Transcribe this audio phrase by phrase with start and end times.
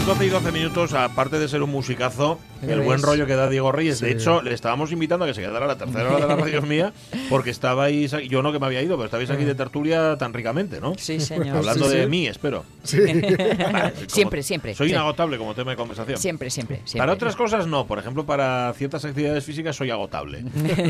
[0.00, 3.50] Las 12 y 12 minutos, aparte de ser un musicazo, el buen rollo que da
[3.50, 4.00] Diego Reyes.
[4.00, 4.14] De Sí.
[4.14, 6.94] hecho, le estábamos invitando a que se quedara la tercera hora de la radio mía,
[7.28, 10.32] porque estabais, aquí- yo no que me había ido, pero estabais aquí de tertulia tan
[10.32, 10.94] ricamente, ¿no?
[10.96, 11.54] Sí, señor.
[11.58, 12.08] Hablando Sí, de sí.
[12.08, 12.64] mí, espero.
[12.82, 12.96] Sí.
[14.08, 14.74] Siempre, siempre.
[14.74, 16.18] Soy inagotable como tema de conversación.
[16.18, 17.00] Siempre, siempre, siempre.
[17.00, 20.44] Para otras cosas no, por ejemplo, para ciertas actividades físicas soy agotable.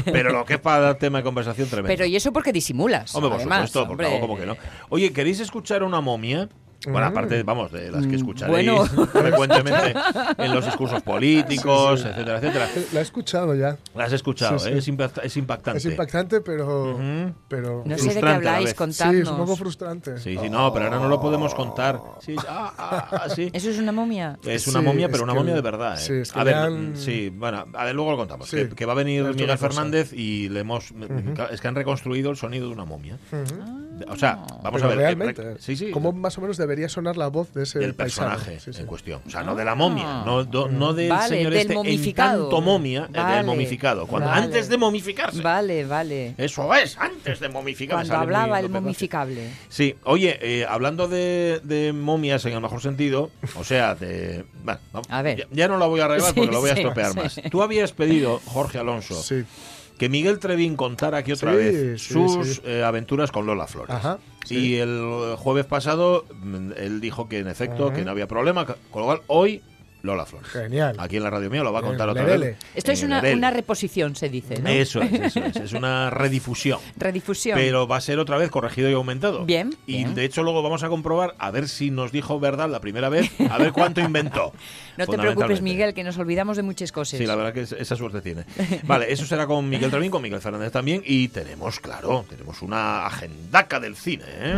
[0.04, 1.88] Pero lo que es para dar tema de conversación tremendo.
[1.88, 3.12] Pero y eso porque disimulas.
[3.14, 4.18] Hombre, por además, supuesto, porque hombre.
[4.18, 4.56] hago como que no.
[4.88, 6.48] Oye, ¿queréis escuchar una momia?
[6.88, 9.06] Bueno, aparte, vamos, de las que escucharéis Mm, bueno.
[9.12, 9.94] frecuentemente
[10.38, 12.68] en los discursos políticos, etcétera, etcétera.
[12.92, 13.76] La he escuchado ya.
[13.94, 14.74] Las he escuchado, Sí, sí.
[14.74, 14.78] ¿eh?
[14.78, 15.78] Es, impact- es impactante.
[15.78, 16.92] Es impactante, pero.
[16.94, 17.34] Ujú.
[17.48, 18.70] pero No sé de qué la habláis, vez.
[18.72, 19.22] sí, contadnos.
[19.22, 20.18] es un poco frustrante.
[20.18, 22.00] Sí, sí, no, pero ahora no lo podemos contar.
[22.20, 23.50] Sí, ah, ah, ah, sí.
[23.52, 24.38] ¿Eso es una momia?
[24.44, 25.94] Es una Sí, momia, pero una que- momia de verdad.
[25.94, 26.00] ¿eh?
[26.02, 28.48] sí, es que a ver, han- sí, bueno, a ver, luego lo contamos.
[28.48, 29.58] Sí, que, que va a venir es Miguel.
[29.58, 30.92] Fernández y le hemos.
[31.50, 33.18] Es que han reconstruido el sonido de una momia.
[33.32, 33.89] Ujú.
[34.08, 34.98] O sea, vamos Pero a ver.
[34.98, 35.42] realmente.
[35.42, 35.90] re- sí, sí.
[35.90, 38.80] ¿Cómo más o menos debería sonar la voz de ese del personaje Sí, sí.
[38.80, 39.20] en cuestión.
[39.26, 40.22] O sea, no de la momia, Ah.
[40.26, 42.36] no, do- no del Vale, señor del este momificado.
[42.36, 44.06] en tanto momia, eh, Vale, del momificado.
[44.06, 44.42] Cuando, vale.
[44.44, 45.42] Antes de momificarse.
[45.42, 46.34] Vale, vale.
[46.38, 47.98] Eso es, antes de momificar.
[47.98, 49.50] me Cuando muy hablaba el momificable.
[49.68, 54.44] Sí, oye, eh, hablando de, de momias en el mejor sentido, o sea, de...
[54.64, 55.38] bueno, A ver.
[55.38, 57.18] Ya, ya no la voy a arreglar Sí, porque lo voy a estropear sí.
[57.18, 57.40] más.
[57.50, 59.44] Tú habías pedido, Jorge Alonso, Sí.
[60.00, 62.62] Que Miguel Trevín contara aquí otra Sí, vez sí, sus sí.
[62.64, 63.94] eh, aventuras con Lola Flores.
[63.94, 64.18] Ajá.
[64.48, 67.94] Y el jueves pasado mm, él dijo que en efecto Ajá.
[67.94, 69.60] que no había problema, con lo cual hoy
[70.02, 70.48] Lola Flores.
[70.50, 70.96] Genial.
[70.98, 72.56] Aquí en la radio mía lo va a contar otra vez.
[72.74, 74.68] Esto es una, reposición, se dice, ¿no?
[74.68, 75.56] Eso es, eso es.
[75.56, 76.80] Es una redifusión.
[76.96, 77.58] Redifusión.
[77.58, 79.44] Pero va a ser otra vez corregido y aumentado.
[79.44, 80.14] Bien, Y bien.
[80.14, 83.30] de hecho luego vamos a comprobar a ver si nos dijo verdad la primera vez,
[83.50, 84.52] a ver cuánto inventó.
[84.96, 85.60] no te preocupes.
[85.62, 87.18] Miguel, que nos olvidamos de muchas cosas.
[87.18, 88.44] Sí, la verdad que es- esa suerte tiene.
[88.84, 91.02] Vale, eso será con Miguel Trevín, con Miguel Fernández también.
[91.04, 94.24] Y tenemos, claro, tenemos una agendaca del cine.
[94.28, 94.54] ¿eh?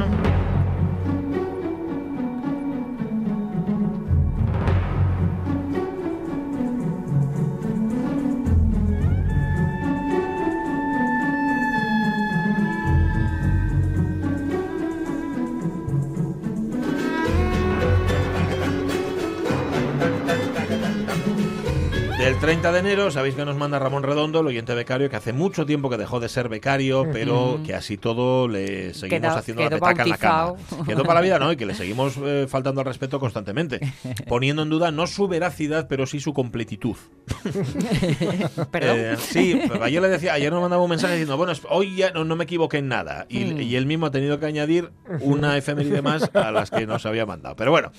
[22.53, 25.65] 30 de enero, sabéis que nos manda Ramón Redondo, el oyente becario, que hace mucho
[25.65, 29.69] tiempo que dejó de ser becario, pero que así todo le seguimos Quedó- haciendo la
[29.71, 30.43] quedó petaca en la cama.
[30.45, 30.85] bautizado.
[30.85, 31.51] Quedó para la vida, ¿no?
[31.51, 33.81] Y que le seguimos eh, faltando al respeto constantemente,
[34.29, 36.95] poniendo en duda no su veracidad, pero sí su completitud.
[38.71, 38.97] Perdón.
[38.99, 42.11] Eh, sí, pues ayer le decía, ayer nos mandaba un mensaje diciendo, bueno, hoy ya
[42.11, 43.25] no, no me equivoqué en nada.
[43.31, 43.61] Y, Mm.
[43.63, 44.91] y él mismo ha tenido que añadir
[45.21, 47.57] una efeméride más a las que nos había mandado.
[47.57, 47.93] Pero bueno,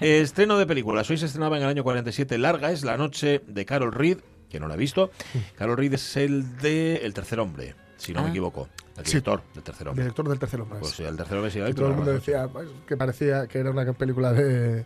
[0.00, 1.10] eh, estreno de películas.
[1.10, 4.18] Hoy se estrenaba en el año 47 Larga es la noche de Carol Reed,
[4.48, 5.10] que no la he visto.
[5.56, 8.30] Carol Reed es el de El tercer hombre, si no me Ah.
[8.30, 8.68] equivoco.
[8.96, 9.12] El Sí.
[9.12, 10.04] director del tercer hombre.
[10.04, 10.78] Director del tercer hombre.
[10.80, 13.58] Pues sí, el tercer hombre sí Y todo el mundo decía pues, que parecía que
[13.58, 14.84] era una película de.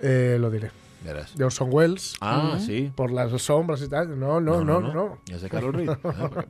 [0.00, 0.70] eh, lo diré.
[1.04, 1.36] Verás.
[1.36, 2.14] De Orson Welles.
[2.20, 2.92] Ah, sí.
[2.94, 4.18] Por las sombras y tal.
[4.18, 5.18] No, no, no, no.
[5.30, 5.90] Es de Carol Reed.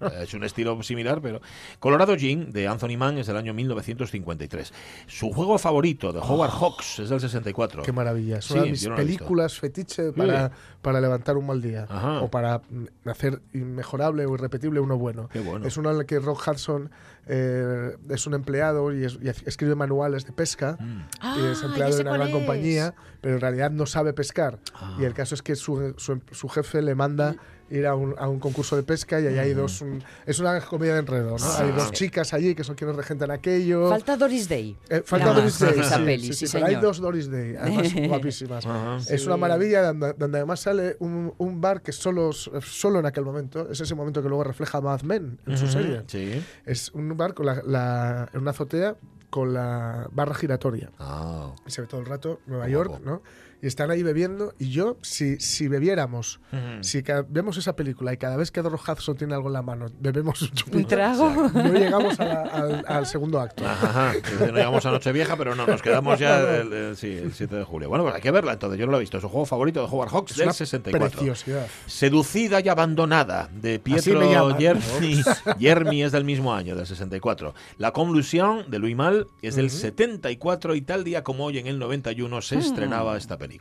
[0.00, 1.40] Ah, Es un estilo similar, pero.
[1.80, 4.72] Colorado Jean, de Anthony Mann, es del año 1953.
[5.06, 7.82] Su juego favorito, de Howard Hawks, es del 64.
[7.82, 7.84] Oh.
[7.84, 8.38] Qué maravilla.
[8.38, 10.50] Es Sí, una de mis no películas fetiche para,
[10.82, 11.86] para levantar un mal día.
[11.88, 12.20] Ajá.
[12.22, 15.28] O para mm, hacer inmejorable o irrepetible uno bueno.
[15.32, 15.66] Qué bueno.
[15.66, 16.90] Es una en la que Rock Hudson
[17.26, 20.76] eh, es un empleado y, es- y escribe manuales de pesca.
[20.80, 21.00] Mm.
[21.20, 22.34] Ah, y es ya empleado de una gran es.
[22.34, 24.58] compañía, pero en realidad no sabe pescar.
[24.74, 24.96] Ah.
[25.00, 27.36] Y el caso es que su, su- su jefe le manda
[27.70, 29.80] ir a un, a un concurso de pesca y ahí hay dos...
[29.80, 31.44] un- es una comedia de enredo, ¿no?
[31.44, 31.58] Ah.
[31.62, 33.88] hay dos chicas allí que son quienes regentan aquello.
[33.88, 34.76] Falta Doris Day.
[34.88, 35.58] Eh, falta Nada Doris.
[35.58, 38.66] Day, Esa sí, peli, sí, sí, sí, pero hay dos Doris Day, además guapísimas.
[38.66, 38.96] Ajá.
[38.98, 39.26] Es Sí.
[39.26, 43.70] una maravilla donde, donde además sale un, un bar que solo, solo en aquel momento,
[43.70, 46.02] es ese momento que luego refleja Mad Men en su serie.
[46.06, 46.42] Sí.
[46.64, 48.96] Es un bar con la, la- en una azotea
[49.30, 50.90] con la barra giratoria.
[50.98, 51.52] Ah.
[51.66, 53.00] Y se ve todo el rato Nueva York.
[53.04, 53.22] ¿no?
[53.66, 54.54] Y están ahí bebiendo.
[54.60, 56.38] Y yo, si, si bebiéramos,
[56.82, 59.86] si vemos esa película y cada vez que Dorro Hudson tiene algo en la mano,
[59.98, 60.78] bebemos un chupito.
[60.78, 61.30] Un trago.
[61.52, 63.66] No llegamos a la- al, al segundo acto.
[63.66, 67.56] Ajá, no llegamos a Nochevieja, pero no, nos quedamos ya el, el- sí, el 7
[67.56, 67.88] de julio.
[67.88, 69.18] Bueno, pues hay que verla entonces, yo no la he visto.
[69.18, 71.10] Es un juego favorito de Howard Hawks Es del una 64.
[71.10, 71.66] preciosidad.
[71.86, 74.58] Seducida y abandonada de Pietro llaman.
[74.58, 75.22] Yermi.
[75.58, 77.52] Yermi es del mismo año, del 64.
[77.78, 81.80] La Conlusion de Louis Mal es del 74 y tal día como hoy en el
[81.80, 83.55] 91 se estrenaba esta película.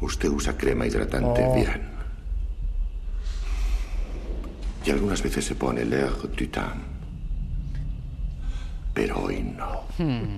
[0.00, 1.54] Usted usa crema hidratante Oh.
[1.54, 1.90] bien.
[4.84, 6.76] Y algunas veces se pone l'air du temps.
[8.94, 9.82] Pero hoy no.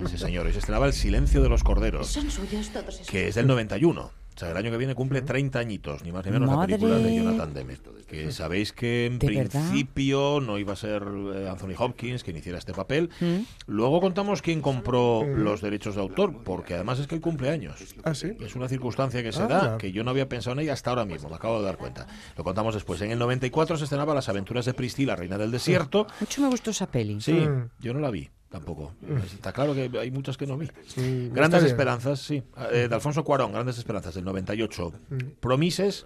[0.09, 3.07] Sí, señor, y se estrenaba El silencio de los corderos, Son suyos todos esos.
[3.07, 4.11] que es del 91.
[4.39, 6.95] O sea, el año que viene cumple 30 años, ni más ni menos, la película
[6.95, 7.15] de Madre.
[7.17, 7.77] Jonathan Demme.
[8.07, 11.03] Que sabéis que en principio no iba a ser
[11.35, 13.09] eh, Anthony Hopkins quien hiciera este papel.
[13.19, 13.39] ¿Mm?
[13.67, 17.75] Luego contamos quién compró los derechos de autor, porque además es que hoy cumple años.
[18.05, 18.31] Ah, sí.
[18.39, 20.89] Es una circunstancia que se Ah, da, que yo no había pensado en ella hasta
[20.91, 22.07] ahora mismo, me acabo de dar cuenta.
[22.37, 23.01] Lo contamos después.
[23.01, 26.07] En el 94 se estrenaba Las aventuras de Priscila, reina del desierto.
[26.21, 27.19] Mucho me gustó esa peli.
[27.19, 27.69] Sí, Mm.
[27.81, 28.93] yo no la vi tampoco.
[29.25, 30.67] Está claro que hay muchas que no vi.
[30.87, 31.63] Sí, Grandes.
[31.63, 32.43] Esperanzas, sí.
[32.71, 34.91] Eh, de Alfonso Cuarón, Grandes Esperanzas, del 98.
[35.39, 36.05] Promises.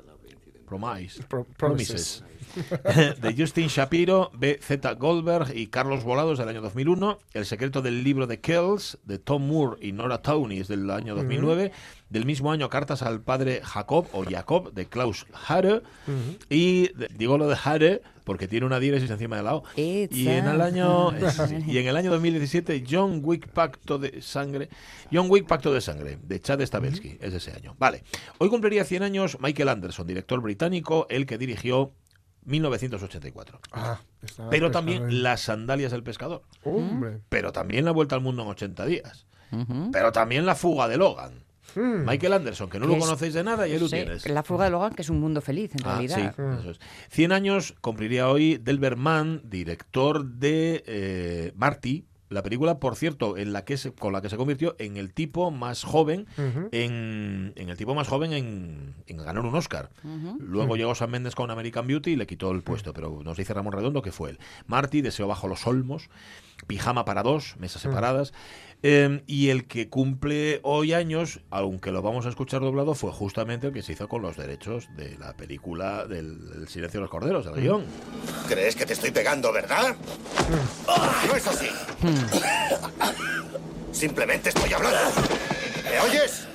[0.68, 1.22] Promise.
[1.22, 1.26] Mm.
[1.28, 2.24] Pro- Promises.
[3.22, 4.94] de Justin Shapiro, B.Z.
[4.94, 7.18] Goldberg y Carlos Volados del año 2001.
[7.34, 11.16] El secreto del libro de Kells, de Tom Moore y Nora Towney, es del año
[11.16, 11.72] 2009.
[12.10, 15.82] Del mismo año, Cartas al padre Jacob o Jacob, de Klaus Hare.
[16.50, 19.64] Y de- digo lo de Hare porque tiene una diéresis encima del lado.
[19.76, 21.12] It's Y en el año
[21.68, 24.70] y en el año 2017 John Wick Pacto de Sangre,
[25.12, 27.76] John Wick Pacto de Sangre de Chad Stahelski, es de ese año.
[27.80, 28.04] Vale.
[28.38, 31.94] Hoy cumpliría 100 años Michael Anderson, director británico, el que dirigió
[32.46, 33.60] 1984.
[33.72, 34.02] Ah,
[34.50, 35.12] Pero también ¿eh?
[35.12, 37.20] Las sandalias del pescador, Hombre.
[37.30, 39.26] pero también La vuelta al mundo en 80 días.
[39.92, 41.44] Pero también La fuga de Logan.
[41.76, 42.06] Mm.
[42.06, 44.28] Michael Anderson, que no lo es- conocéis de nada y ahí lo Sí, tienes.
[44.30, 46.34] La fuga de Logan, que es un mundo feliz, en Ah, realidad.
[46.36, 46.80] sí, eso es.
[47.10, 53.54] 100 años cumpliría hoy Delbert Mann, director de eh, Marty, la película, por cierto, en
[53.54, 56.26] la que se, con la que se convirtió en el tipo más joven,
[56.72, 59.92] en, en el tipo más joven en, en ganar un Oscar.
[60.40, 63.54] Luego llegó Sam Mendes con American Beauty y le quitó el puesto, pero nos dice
[63.54, 64.40] Ramón Redondo que fue él.
[64.66, 66.10] Marty, Deseo bajo los olmos,
[66.68, 68.34] Pijama para dos, mesas separadas.
[68.86, 73.68] Eh, y el que cumple hoy años, aunque lo vamos a escuchar doblado, fue justamente
[73.68, 77.10] el que se hizo con los derechos de la película del, del Silencio de los
[77.10, 77.86] Corderos, del guion.
[78.50, 79.96] ¿Crees que te estoy pegando, verdad?
[81.28, 81.70] No es así.
[83.94, 85.00] Simplemente estoy hablando.
[85.90, 86.48] ¿Me oyes?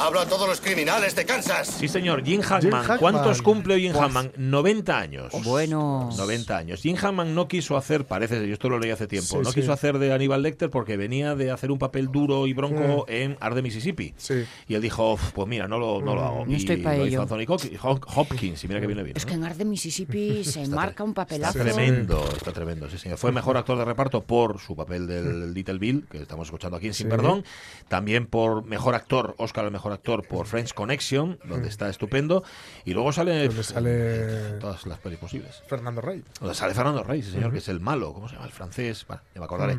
[0.00, 1.66] Hablo a todos los criminales de Kansas.
[1.66, 2.60] Sí, señor, Jim Hackman.
[2.62, 2.98] Jim Hackman.
[2.98, 4.02] ¿Cuántos cumple Jim Buah.
[4.04, 4.30] Hackman?
[4.36, 5.32] 90 años.
[5.44, 6.08] Bueno.
[6.16, 6.80] 90 años.
[6.82, 9.60] Jim Hammond no quiso hacer, parece, yo esto lo leí hace tiempo, Sí, no sí.
[9.60, 13.36] quiso hacer de Aníbal Lecter porque venía de hacer un papel duro y bronco en
[13.40, 14.14] Arde, Mississippi.
[14.16, 14.44] Sí.
[14.68, 16.46] Y él dijo, "Uf, pues mira, no lo, no lo hago.
[16.46, 17.06] No y estoy pa' lo ello.
[17.06, 19.16] hizo Anthony Hop- Hop- Hopkins, y mira que viene bien.
[19.16, 19.28] Es ¿no?
[19.30, 21.58] que en Arde, Mississippi se Está marca un Está papelazo.
[21.58, 23.18] tremendo, está tremendo, sí señor.
[23.18, 26.86] Fue mejor actor de reparto por su papel del Little Bill, que estamos escuchando aquí
[26.86, 27.10] en Sin Sí.
[27.10, 27.44] Perdón.
[27.88, 32.42] También por mejor actor, Oscar al mejor actor por French Connection, donde está estupendo.
[32.84, 35.62] Y luego sale, Donde sale en todas las pelis posibles.
[35.66, 36.22] Fernando Rey.
[36.40, 38.46] Sea, sale Fernando Rey, sí, señor, que es el malo, ¿cómo se llama?
[38.46, 39.78] El francés, bueno, ya me acordaré.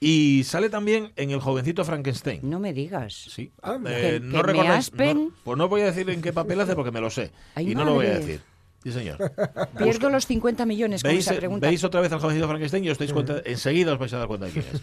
[0.00, 2.40] Y sale también en El jovencito Frankenstein.
[2.42, 3.14] No me digas.
[3.14, 3.52] Sí.
[3.62, 3.90] Anda.
[3.90, 7.00] Que- no recordáis- no- pues no voy a decir en qué papel hace porque me
[7.00, 7.32] lo sé.
[7.54, 8.40] Ay, y no lo voy a decir.
[8.84, 9.32] Sí, señor.
[9.76, 11.66] Pierdo los 50 millones con ¿Veis, esa eh, pregunta.
[11.66, 14.28] veis otra vez al jovencito Frankenstein y os dais cuenta, enseguida os vais a dar
[14.28, 14.80] cuenta de quién es.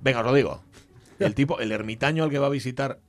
[0.00, 0.62] Venga, os lo digo.
[1.18, 3.00] El tipo, el ermitaño al que va a visitar.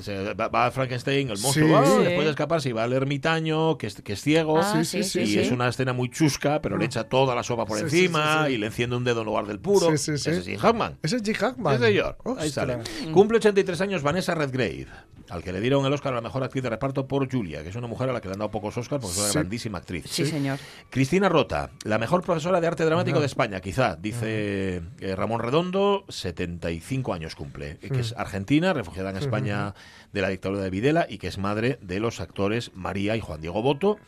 [0.00, 1.72] Se- Va, va a Frankenstein, el monstruo Sí.
[1.72, 2.02] va, Sí.
[2.04, 4.58] después de escaparse y va al ermitaño, que es, que es ciego.
[4.58, 7.34] Ah, Sí, sí, sí, y sí, es una escena muy chusca, pero le echa toda
[7.34, 8.54] la sopa por encima sí, sí.
[8.54, 9.90] y le enciende un dedo en lugar del puro.
[9.90, 10.30] Sí, sí, sí.
[10.30, 10.98] Ese es Jim Hackman.
[11.02, 11.34] Ese es G.
[11.34, 11.78] Hackman.
[11.78, 12.16] Sí, señor.
[12.38, 12.78] Ahí sale.
[13.12, 14.86] Cumple 83 años Vanessa Redgrave,
[15.30, 17.68] al que le dieron el Oscar a la mejor actriz de reparto por Julia, que
[17.68, 19.78] es una mujer a la que le han dado pocos Oscars porque es una grandísima
[19.78, 20.04] actriz.
[20.08, 20.58] Sí, señor.
[20.90, 26.04] Cristina Rota, la mejor profesora de arte dramático de España, quizá, dice eh, Ramón Redondo,
[26.08, 29.74] 75 años cumple, que es argentina, refugiada en España
[30.12, 33.40] de la dictadura de Videla y que es madre de los actores María y Juan
[33.40, 33.98] Diego Boto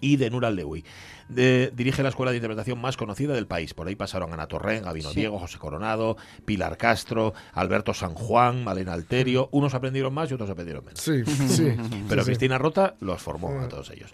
[0.00, 0.84] y de Nura Lewy.
[1.28, 3.72] De- dirige la escuela de interpretación más conocida del país.
[3.74, 5.20] Por ahí pasaron Ana Torren, Gabino Sí.
[5.20, 9.48] Diego, José Coronado, Pilar Castro, Alberto San Juan, Malena Alterio.
[9.52, 11.00] Unos aprendieron más y otros aprendieron menos.
[11.00, 11.74] Sí, sí.
[12.08, 12.30] Pero sí, sí.
[12.34, 14.10] Cristina Rota los formó a todos ellos.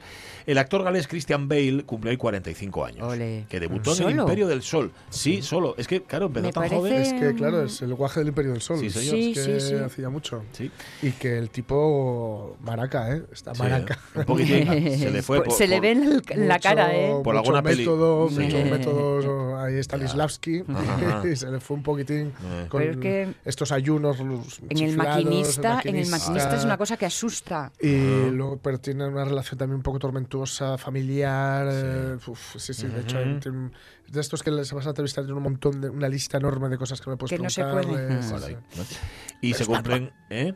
[0.47, 3.12] El actor galés Christian Bale cumple hoy 45 años.
[3.12, 3.45] Ole.
[3.49, 4.19] Que debutó en el.
[4.21, 4.90] Imperio del Sol.
[5.11, 5.75] Sí, solo.
[5.79, 6.95] Es que, claro, empezó Me tan parece- joven.
[6.95, 8.79] Es que, claro, es el guaje del Imperio del Sol.
[8.81, 9.14] Sí, señor.
[9.17, 9.75] Es Sí, que sí, sí.
[9.75, 10.43] hacía mucho.
[10.52, 10.71] Sí.
[11.02, 13.23] Y que el tipo maraca, ¿eh?
[13.33, 13.99] Está Sí, maraca.
[14.14, 14.67] un poquitín.
[14.99, 15.38] Se le fue.
[15.38, 15.90] Pues por- se le por- ve
[16.31, 17.10] en, la cara, ¿eh?
[17.23, 17.79] Por mucho alguna peli.
[17.83, 18.40] método, Sí.
[18.40, 21.23] mucho método ahí Stanislavski Ajá.
[21.33, 22.67] y se le fue un poquitín Eh.
[22.69, 26.76] con es que estos ayunos los En el chiflados, maquinista, en el maquinista es una
[26.79, 27.73] cosa que asusta.
[27.81, 32.87] y luego pero tiene una relación también un poco tormentosa familiar eh, uf, sí sí
[32.87, 33.71] de hecho hay- tiene-
[34.11, 36.76] de estos que les vas a entrevistar tiene un montón de una lista enorme de
[36.76, 38.19] cosas que me puedes Que no se puede.
[38.19, 38.21] eh.
[39.40, 40.12] Y se cumplen.
[40.29, 40.52] ¿eh?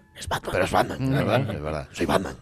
[0.50, 1.88] Pero es Batman, es verdad, es verdad.
[1.92, 2.36] Soy Batman.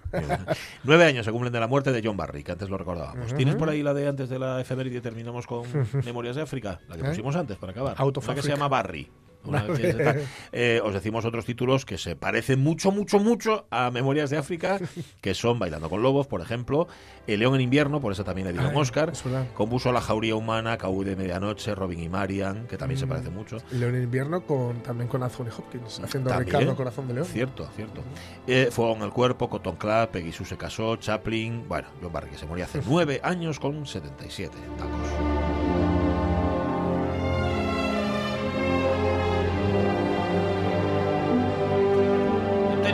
[0.85, 3.35] Nueve años se cumplen de la muerte de John Barry, que antes lo recordábamos.
[3.35, 5.01] ¿Tienes por ahí la de antes de la efeméride?
[5.01, 5.63] Terminamos con
[6.05, 7.09] Memorias de África, la que ¿Eh?
[7.11, 7.95] pusimos antes para acabar.
[7.99, 9.11] Out of Una que se llama Barry.
[9.45, 9.67] Una
[10.53, 14.79] eh, os decimos otros títulos que se parecen mucho, mucho, mucho a Memorias de África,
[15.21, 16.87] que son Bailando con Lobos, por ejemplo,
[17.27, 19.13] El León en Invierno, por eso también le dieron Oscar,
[19.55, 23.59] compuso La Jauría Humana, Caú de Medianoche, Robin y Marian, que también se parece mucho.
[23.73, 26.47] León en invierno con también con Anthony Hopkins haciendo También.
[26.47, 28.03] Ricardo Corazón de León Cierto, cierto.
[28.47, 32.31] Eh, Fuego en el cuerpo, Cotton Club, Peggy Sue se casó, Chaplin, bueno, John Barry
[32.31, 35.32] que se murió hace nueve años con 77 tacos.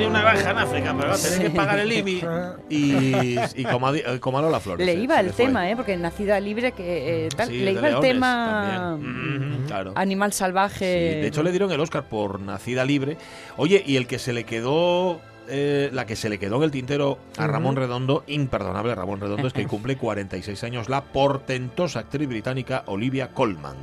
[0.08, 2.22] Una granja en África, pero tenía que pagar el IBI
[2.68, 4.86] y, y como, a, eh, como a Lola Flores.
[4.86, 5.76] Le se- iba el tema, ¿eh?
[5.76, 8.96] Porque nacida libre, que eh, tal, Sí, le iba el tema.
[9.00, 9.92] Mm, claro.
[9.94, 10.78] animal salvaje.
[11.14, 13.16] Sí, de hecho le dieron el Oscar por Nacida Libre.
[13.56, 16.70] Oye, y el que se le quedó, eh, la que se le quedó en el
[16.70, 22.28] tintero a Ramón Redondo, imperdonable Ramón Redondo, es que cumple 46 años la portentosa actriz
[22.28, 23.76] británica Olivia Colman.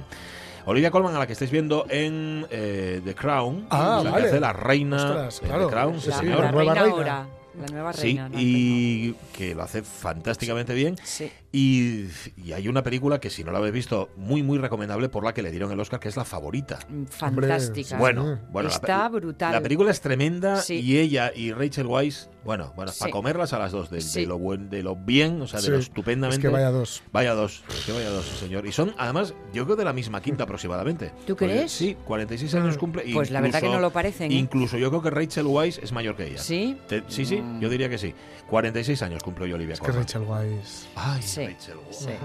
[0.65, 4.39] Olivia Colman, a la que estáis viendo en eh, The Crown, Ah, la que hace
[4.39, 5.65] la reina Ostras, de claro.
[5.67, 6.39] The Crown, sí, la, sí, señor.
[6.41, 6.95] la nueva reina reina.
[6.97, 7.27] ahora.
[7.57, 10.97] La nueva Sí, y que lo hace fantásticamente bien.
[11.03, 11.31] Sí.
[11.57, 12.09] Y,
[12.43, 15.33] y hay una película que si no la habéis visto, muy muy recomendable por la
[15.33, 16.79] que le dieron el Oscar, que es La Favorita.
[16.89, 17.97] Mm, Fantástica.
[17.97, 19.53] Bueno, Está brutal.
[19.53, 20.81] La película es tremenda Sí.
[20.81, 24.69] y ella y Rachel Weisz, bueno, bueno, para comerlas a las dos, de, lo buen,
[24.69, 26.41] de lo bien, o sea, de lo es estupendamente.
[26.41, 28.67] que vaya dos Vaya dos, es que vaya dos, señor.
[28.67, 31.11] Y son, además, yo creo de la misma quinta aproximadamente.
[31.25, 31.71] ¿Tú Porque crees?
[31.71, 33.05] sí, 46 años cumple.
[33.13, 34.35] Pues la verdad que incluso- no lo parecen, ¿eh?
[34.35, 36.37] Incluso yo creo que Rachel Weisz es mayor que ella.
[36.41, 36.77] ¿Sí?
[36.89, 38.13] Te- sí, sí, yo diría que sí.
[38.49, 39.91] 46 años cumple hoy Olivia es que.
[39.91, 41.44] Rachel Weisz Ay, Sí.
[41.47, 41.97] Rachel Weisz.
[41.97, 42.09] Sí.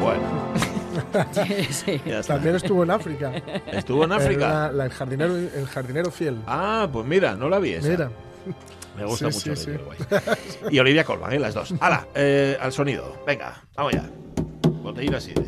[0.00, 0.22] Bueno,
[1.70, 2.00] sí.
[2.06, 2.34] ya está.
[2.34, 3.32] también estuvo en África
[3.72, 4.46] Estuvo en África.
[4.46, 7.88] Era la- el jardinero el jardinero fiel Ah, pues mira, no la vi esa.
[7.88, 8.10] mira
[8.96, 9.70] Me gusta Sí, mucho sí.
[10.70, 11.38] Y Olivia Colman, ¿eh?
[11.38, 11.74] las dos.
[11.80, 12.06] ¡Hala!
[12.14, 13.16] eh, al sonido.
[13.26, 14.04] Venga, vamos ya.
[14.98, 15.44] De-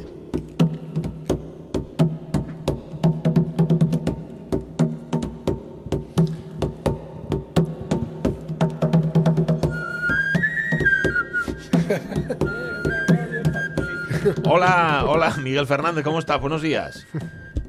[14.45, 16.41] Hola, hola, Miguel Fernández, ¿cómo estás?
[16.41, 17.07] Buenos días.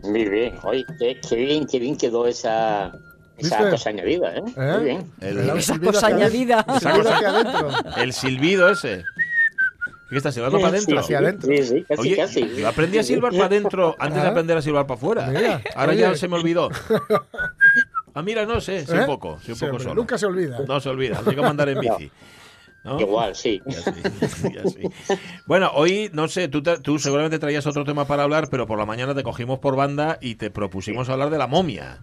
[0.04, 2.92] Muy bien, oye, qué, qué bien, qué bien quedó esa,
[3.38, 3.70] esa ¿Viste?
[3.72, 4.44] cosa añadida, ¿eh?
[4.58, 4.72] ¿Eh?
[4.76, 5.12] Muy bien.
[5.22, 6.66] El- Esa cosa añadida.
[7.98, 9.04] El silbido ese.
[10.12, 11.00] ¿Qué estás silbando para adentro?
[11.00, 11.48] hacia adentro.
[11.50, 12.56] Sí, sí, casi, Oye, casi.
[12.58, 14.32] yo aprendí a silbar para adentro antes de Ah.
[14.32, 15.25] aprender a silbar para afuera.
[15.75, 16.01] Ahora oye.
[16.01, 16.70] ya se me olvidó.
[18.13, 19.00] Ah, mira, no sé, sí, ¿Eh?
[19.00, 19.96] un poco, sí, un poco solo.
[19.96, 22.12] nunca se olvida No se olvida, hay que mandar en bici.
[22.84, 23.00] ¿no?
[23.00, 23.62] Igual, sí.
[23.65, 23.91] Ya sí,
[24.53, 25.18] ya sí.
[25.46, 28.77] Bueno, hoy, no sé, tú, te- tú seguramente traías otro tema para hablar, pero por
[28.77, 32.00] la mañana te cogimos por banda y te propusimos hablar de la momia.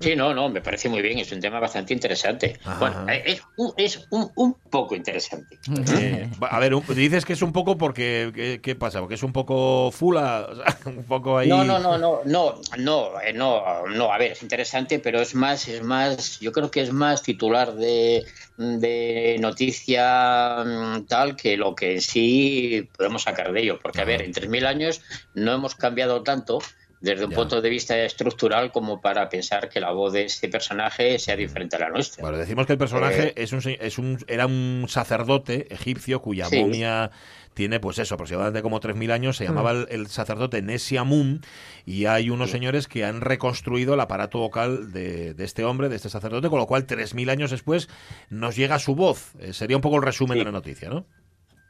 [0.00, 2.58] Sí, no, no, me parece muy bien, es un tema bastante interesante.
[2.64, 2.78] Ajá.
[2.78, 5.58] Bueno, eh, es, un, es un, un poco interesante.
[5.98, 9.00] Eh, a ver, un- dices que es un poco porque, ¿qué, qué pasa?
[9.00, 11.48] Porque es un poco fula, o sea, un poco ahí...
[11.50, 15.34] No, no, no, no, no, no, eh, no, no, a ver, es interesante, pero es
[15.34, 18.24] más, es más, yo creo que es más titular de,
[18.56, 23.78] de noticia mm, tal que lo que en sí podemos sacar de ello.
[23.82, 25.02] Porque, a ver, en 3.000 años
[25.34, 26.60] no hemos cambiado tanto
[27.00, 27.36] desde un Ya.
[27.36, 31.76] punto de vista estructural como para pensar que la voz de este personaje sea diferente
[31.76, 32.22] a la nuestra.
[32.22, 36.46] Bueno, decimos que el personaje Eh, es un, es un, era un sacerdote egipcio cuya
[36.46, 36.60] Sí.
[36.60, 37.10] momia
[37.54, 39.36] tiene, pues eso, aproximadamente como 3.000 años.
[39.36, 41.40] Se llamaba el, el sacerdote Nesiamun
[41.84, 45.96] y hay unos señores que han reconstruido el aparato vocal de, de este hombre, de
[45.96, 47.88] este sacerdote, con lo cual 3.000 años después
[48.30, 49.32] nos llega su voz.
[49.40, 50.38] Eh, sería un poco el resumen Sí.
[50.40, 51.06] de la noticia, ¿no?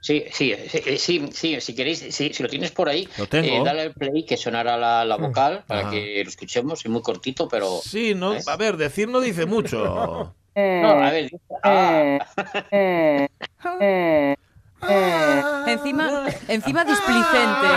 [0.00, 3.54] Sí, sí, sí, sí, sí, si queréis, sí, si lo tienes por ahí, Lo tengo.
[3.54, 5.90] eh, dale al play que sonara la, la vocal para Ajá.
[5.90, 7.80] que lo escuchemos, es muy cortito, pero...
[7.82, 8.48] Sí, no, ¿ves?
[8.48, 10.34] a ver, decir no dice mucho.
[10.56, 11.30] No, a ver,
[14.82, 17.68] ah, Encima, encima displicente.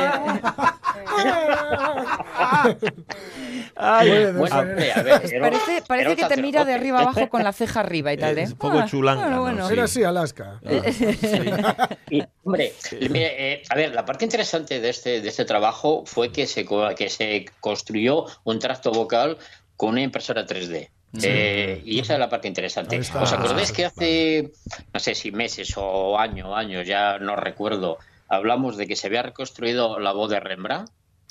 [3.75, 7.79] Ay, Bueno, a ver, Parece, parece que te mira de arriba abajo con la ceja
[7.81, 8.43] arriba y tal, ¿eh?
[8.43, 9.41] Es un poco Ah, chulanga, bueno, ¿no?
[9.41, 9.67] bueno.
[9.67, 9.73] Sí.
[9.73, 10.59] Era así, Alaska.
[12.09, 12.73] Y, hombre,
[13.09, 16.65] mire, eh, a ver, la parte interesante de este, de este trabajo fue que se,
[16.65, 19.37] co- que se construyó un tracto vocal
[19.75, 20.89] con una impresora 3D.
[21.21, 22.99] Eh, y esa es la parte interesante.
[22.99, 24.51] ¿Os acordáis Ah, que hace,
[24.93, 29.21] no sé si meses o año, años, ya no recuerdo, hablamos de que se había
[29.21, 30.89] reconstruido la voz de Rembrandt?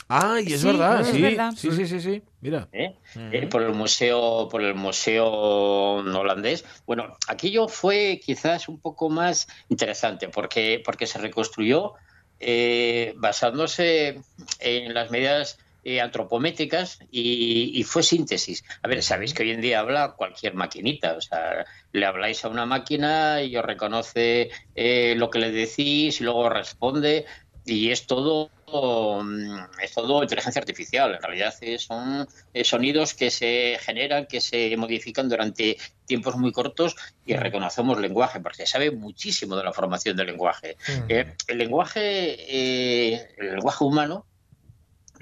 [0.09, 1.23] Ay, es Sí, verdad, es sí.
[1.23, 1.53] verdad.
[1.57, 2.23] Sí, sí, sí, sí.
[2.43, 2.69] Mira.
[2.73, 2.95] ¿eh?
[3.17, 9.49] Eh, por el museo por el museo holandés bueno aquello fue quizás un poco más
[9.69, 11.95] interesante porque porque se reconstruyó
[12.41, 14.21] eh, basándose
[14.59, 18.65] en las medidas eh, antropométricas y, y fue síntesis.
[18.83, 22.49] A ver, sabéis que hoy en día habla cualquier maquinita, o sea, le habláis a
[22.49, 27.27] una máquina y os reconoce eh, lo que le decís y luego responde
[27.65, 31.15] y es todo mm, es todo inteligencia artificial.
[31.15, 32.27] En realidad eh, son
[32.65, 38.59] sonidos que se generan, que se modifican durante tiempos muy cortos y reconocemos lenguaje, porque
[38.59, 40.77] se sabe muchísimo de la formación del lenguaje.
[41.09, 44.27] Eh, el lenguaje, eh, el lenguaje humano,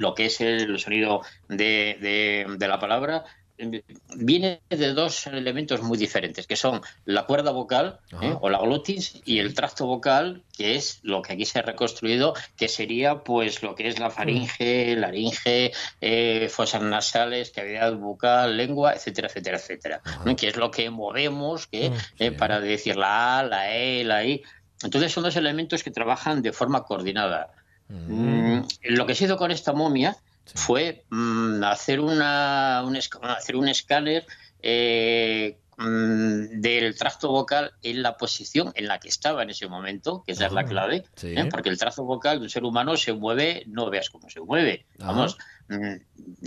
[0.01, 3.25] lo que es el sonido de, de- de la palabra,
[3.59, 3.83] eh,
[4.17, 9.21] viene de dos elementos muy diferentes, que son la cuerda vocal eh, o la glotis
[9.27, 13.63] y el tracto vocal, que es lo que aquí se ha reconstruido, que sería pues
[13.63, 20.01] lo que es la faringe, laringe, eh, fosas nasales, cavidad bucal, lengua, etcétera, etcétera, etcétera,
[20.25, 20.35] ¿no?
[20.37, 24.43] que es lo que movemos que, eh, para decir la A, la E, la I.
[24.83, 27.51] Entonces son dos elementos que trabajan de forma coordinada.
[27.91, 30.17] Mm, lo que se hizo con esta momia
[30.55, 34.27] fue mm, hacer, una, un, hacer un escáner
[34.63, 40.23] eh, mm, del tracto vocal en la posición en la que estaba en ese momento,
[40.25, 41.35] que esa es la clave, Sí.
[41.37, 41.49] ¿eh?
[41.51, 44.87] porque el tracto vocal de un ser humano se mueve, no veas cómo se mueve,
[44.99, 45.95] vamos, mm,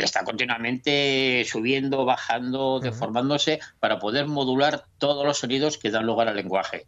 [0.01, 6.35] está continuamente subiendo, bajando, deformándose para poder modular todos los sonidos que dan lugar al
[6.35, 6.87] lenguaje.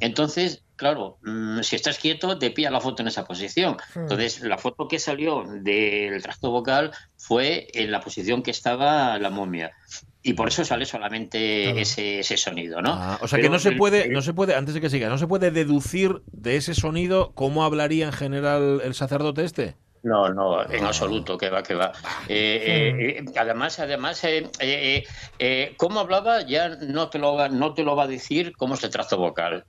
[0.00, 3.76] Entonces, claro, mm, si estás quieto, te pilla la foto en esa posición.
[3.94, 9.30] Entonces, la foto que salió del tracto vocal fue en la posición que estaba la
[9.30, 9.72] momia.
[10.28, 12.92] Y por eso sale solamente ese, ese sonido, ¿no?
[12.94, 14.90] Ah, o sea Pero que no se puede, el- no se puede, antes de que
[14.90, 19.76] siga, no se puede deducir de ese sonido cómo hablaría en general el sacerdote este.
[20.06, 21.90] No, no, en absoluto, que va, que va.
[22.28, 25.02] Eh, eh, eh, además, además, eh, eh,
[25.38, 28.74] eh, cómo hablaba ya no te lo va, no te lo va a decir cómo
[28.74, 29.64] es el trazo vocal.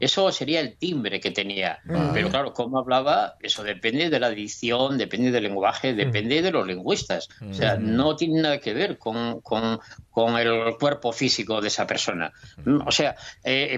[0.00, 1.78] Eso sería el timbre que tenía.
[2.14, 6.66] Pero claro, cómo hablaba, eso depende de la dicción, depende del lenguaje, depende de los
[6.66, 7.28] lingüistas.
[7.50, 9.78] O sea, no tiene nada que ver con, con-
[10.10, 12.32] con el cuerpo físico de esa persona.
[12.64, 13.14] Mm, O sea,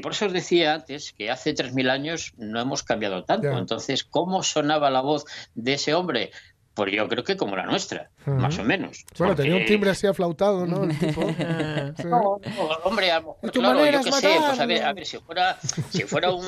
[0.03, 3.53] por eso os decía antes que hace 3.000 años no hemos cambiado tanto.
[3.53, 3.59] Ya.
[3.59, 5.25] Entonces, ¿cómo sonaba la voz
[5.55, 6.04] de ese hombre?
[6.75, 9.05] Pues yo creo que como la nuestra, más o menos.
[9.17, 10.83] Bueno, tenía un timbre así aflautado, ¿no?
[10.85, 11.23] El tipo.
[11.97, 12.09] Sí.
[12.09, 15.07] no, no, hombre, a lo mejor, claro, yo qué sé, pues a ver, a ver,
[15.07, 15.57] si fuera,
[15.91, 16.45] si fuera un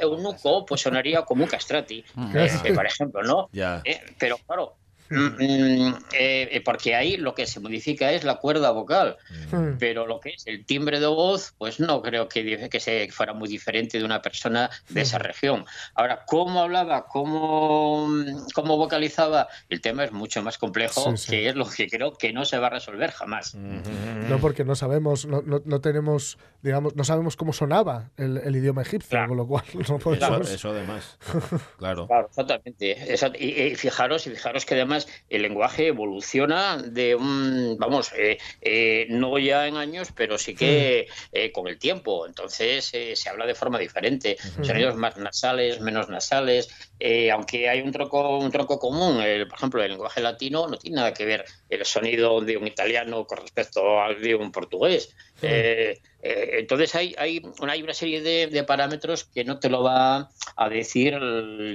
[0.00, 2.02] eunuco, pues sonaría como un castrati,
[2.34, 3.50] eh, por ejemplo, ¿no?
[3.52, 3.82] Ya.
[3.84, 4.76] Eh, pero claro,
[5.10, 9.16] mm, mm, eh, eh, porque ahí lo que se modifica es la cuerda vocal,
[9.52, 9.78] Mm.
[9.78, 13.32] pero lo que es el timbre de voz, pues no creo que, que se fuera
[13.32, 15.64] muy diferente de una persona de esa región.
[15.94, 17.06] Ahora, ¿cómo hablaba?
[17.06, 18.08] ¿Cómo,
[18.54, 19.48] cómo vocalizaba?
[19.68, 21.30] El tema es mucho más complejo, Sí, sí.
[21.32, 23.54] que es lo que creo que no se va a resolver jamás.
[23.54, 28.56] No, porque no sabemos, no, no, no tenemos, digamos, no sabemos cómo sonaba el, el
[28.56, 29.28] idioma egipcio, Claro.
[29.28, 30.50] con lo cual no Eso, podemos.
[30.50, 31.18] eso además.
[31.78, 32.06] Claro.
[32.06, 33.12] Claro, exactamente.
[33.14, 38.38] Exact- Y, y fijaros, y fijaros que además el lenguaje evoluciona de un, vamos, eh,
[38.60, 42.26] eh, no ya en años, pero sí que eh, con el tiempo.
[42.26, 44.36] Entonces se habla de forma diferente.
[44.60, 46.68] Sonidos más nasales, menos nasales.
[47.32, 50.96] aunque hay un tronco, un tronco común, el- por ejemplo, el lenguaje latino no tiene
[50.96, 55.14] nada que ver el sonido de un italiano con respecto al de un portugués.
[55.42, 59.82] Eh, entonces hay, hay, una, hay una serie de, de parámetros que no te lo
[59.82, 61.18] va a decir,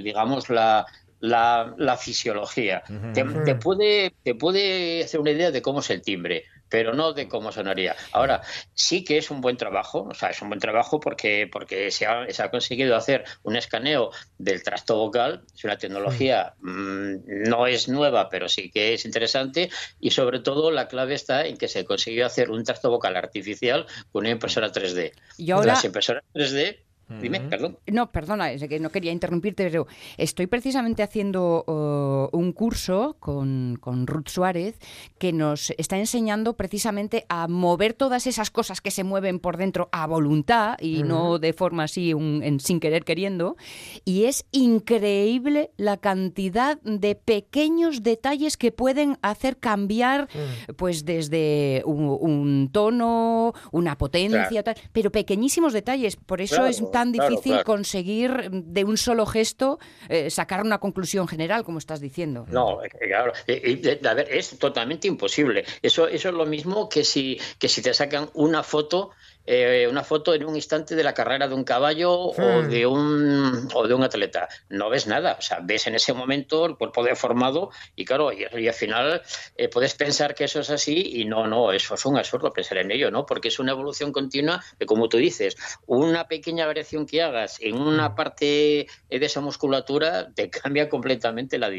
[0.02, 0.86] digamos, la,
[1.26, 2.82] la, la fisiología.
[3.12, 7.12] te, te puede, te puede hacer una idea de cómo es el timbre, pero no
[7.12, 7.96] de cómo sonaría.
[8.12, 8.42] Ahora,
[8.74, 12.06] sí que es un buen trabajo, o sea, es un buen trabajo porque, porque se,
[12.06, 17.66] ha, se ha conseguido hacer un escaneo del trasto vocal, es una tecnología, mm, no
[17.66, 21.68] es nueva, pero sí que es interesante, y sobre todo la clave está en que
[21.68, 25.12] se consiguió hacer un trasto vocal artificial con una impresora 3D.
[25.38, 27.78] Y ahora, Las impresoras 3D Dime, perdón.
[27.86, 33.78] No, perdona, es que no quería interrumpirte, pero estoy precisamente haciendo uh, un curso con,
[33.80, 34.76] con Ruth Suárez
[35.18, 39.88] que nos está enseñando precisamente a mover todas esas cosas que se mueven por dentro
[39.92, 43.56] a voluntad y no de forma así un- en- sin querer queriendo.
[44.04, 50.28] Y es increíble la cantidad de pequeños detalles que pueden hacer cambiar,
[50.76, 56.16] pues desde un, un tono, una potencia, tal, pero pequeñísimos detalles.
[56.16, 57.64] Por eso Claro, es tan difícil claro.
[57.64, 59.78] conseguir de un solo gesto
[60.08, 62.46] eh, sacar una conclusión general, como estás diciendo.
[62.48, 63.32] No, claro.
[63.34, 65.66] A ver, es totalmente imposible.
[65.82, 69.10] Eso, eso es lo mismo que si, que si te sacan una foto,
[69.46, 73.68] eh, una foto en un instante de la carrera de un caballo o de un
[73.74, 74.48] o de un atleta.
[74.68, 75.36] No ves nada.
[75.38, 79.22] O sea, ves en ese momento el cuerpo deformado y claro, y, y al final
[79.56, 82.78] eh, puedes pensar que eso es así y no, no, eso es un absurdo pensar
[82.78, 83.24] en ello, ¿no?
[83.26, 85.56] Porque es una evolución continua de, como tú dices,
[85.86, 91.58] una pequeña variación que hagas en una parte eh, de esa musculatura te cambia completamente
[91.58, 91.70] la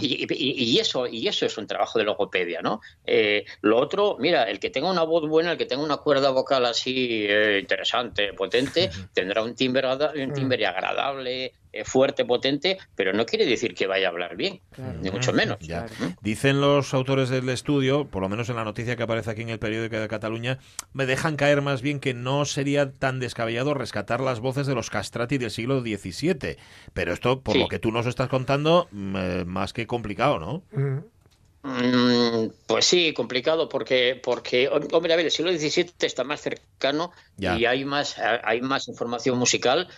[0.00, 2.80] y, y- y eso, y eso es un trabajo de logopedia, ¿no?
[3.04, 6.30] Eh, lo otro, mira, el que tenga una voz buena, el que tenga una cuerda
[6.30, 13.12] vocal así eh, interesante, potente, tendrá un timbre, un timbre agradable, eh, fuerte, potente, pero
[13.12, 14.60] no quiere decir que vaya a hablar bien,
[15.02, 15.58] ni mucho menos.
[15.60, 15.86] Ya.
[16.22, 19.50] Dicen los autores del estudio, por lo menos en la noticia que aparece aquí en
[19.50, 20.58] el periódico de Cataluña,
[20.92, 24.88] me dejan caer más bien que no sería tan descabellado rescatar las voces de los
[24.90, 26.56] castrati del siglo XVII.
[26.94, 27.60] Pero esto, por Sí.
[27.60, 30.62] lo que tú nos estás contando, mm, eh, más que complicado, ¿no?
[30.72, 30.88] Mm.
[30.88, 31.04] Mm,
[32.66, 37.56] Pues sí, complicado porque, porque hombre, a ver, el siglo XVII está más cercano Ya.
[37.58, 39.88] y hay más, hay más información musical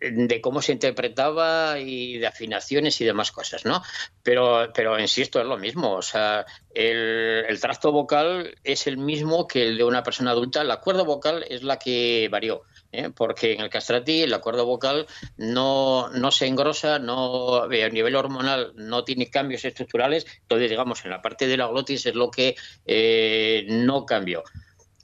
[0.00, 3.82] de cómo se interpretaba y de afinaciones y demás cosas, ¿no?
[4.22, 5.94] Pero, pero insisto, es lo mismo.
[5.94, 10.64] O sea, el, el tracto vocal es el mismo que el de una persona adulta.
[10.64, 12.62] La cuerda vocal es la que varió.
[12.98, 13.10] ¿Eh?
[13.14, 15.06] Porque en el castrati la cuerda vocal
[15.36, 20.26] no, no se engrosa, no, a nivel hormonal no tiene cambios estructurales.
[20.42, 24.42] Entonces, digamos, en la parte de la glotis es lo que eh, no cambió.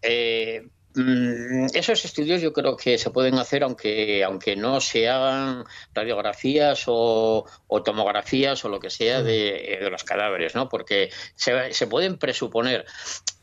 [0.03, 0.69] Eh,
[1.75, 7.47] esos estudios yo creo que se pueden hacer aunque aunque no se hagan radiografías o,
[7.67, 10.69] o tomografías o lo que sea de, de los cadáveres, ¿no?
[10.69, 12.85] Porque se, se pueden presuponer.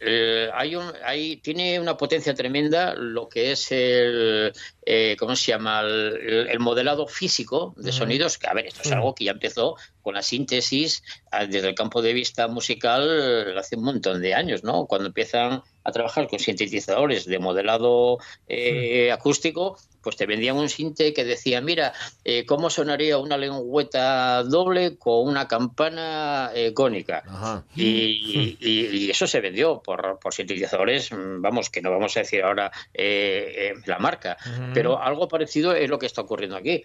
[0.02, 4.54] Eh, hay un, hay, tiene una potencia tremenda lo que es el,
[4.86, 5.82] eh, ¿cómo se llama?
[5.82, 8.38] El, el modelado físico de sonidos.
[8.38, 11.76] Que, a ver, esto es algo que ya empezó con la síntesis ah, desde el
[11.76, 14.86] campo de vista musical hace un montón de años, ¿no?
[14.86, 21.14] Cuando empiezan a trabajar con sintetizadores de modelado eh, acústico, pues te vendían un sinte
[21.14, 27.24] que decía, mira, eh, ¿cómo sonaría una lengüeta doble con una campana eh, cónica?
[27.76, 32.22] Y, y- y eso se vendió por, por sintetizadores, mm, vamos, que no vamos a
[32.22, 34.38] decir ahora eh, eh, la marca,
[34.74, 36.84] pero algo parecido es lo que está ocurriendo aquí.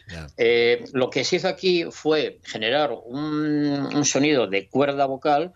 [0.93, 5.53] Lo que se hizo aquí fue generar un, un sonido de cuerda vocal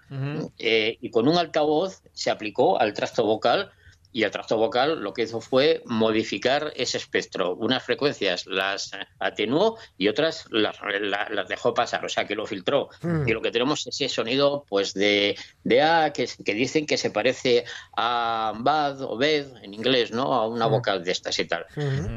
[0.58, 3.70] y con un altavoz se aplicó al trasto vocal
[4.12, 7.54] y el tracto vocal lo que hizo fue modificar ese espectro.
[7.56, 12.46] Unas frecuencias las atenuó y otras las, la- las dejó pasar, o sea que lo
[12.46, 12.88] filtró.
[13.28, 16.96] Y lo que tenemos es ese sonido pues de, de A que, que dicen que
[16.96, 17.64] se parece
[17.96, 20.32] a bad o bed en inglés, ¿no?
[20.34, 21.66] A una vocal de estas y tal.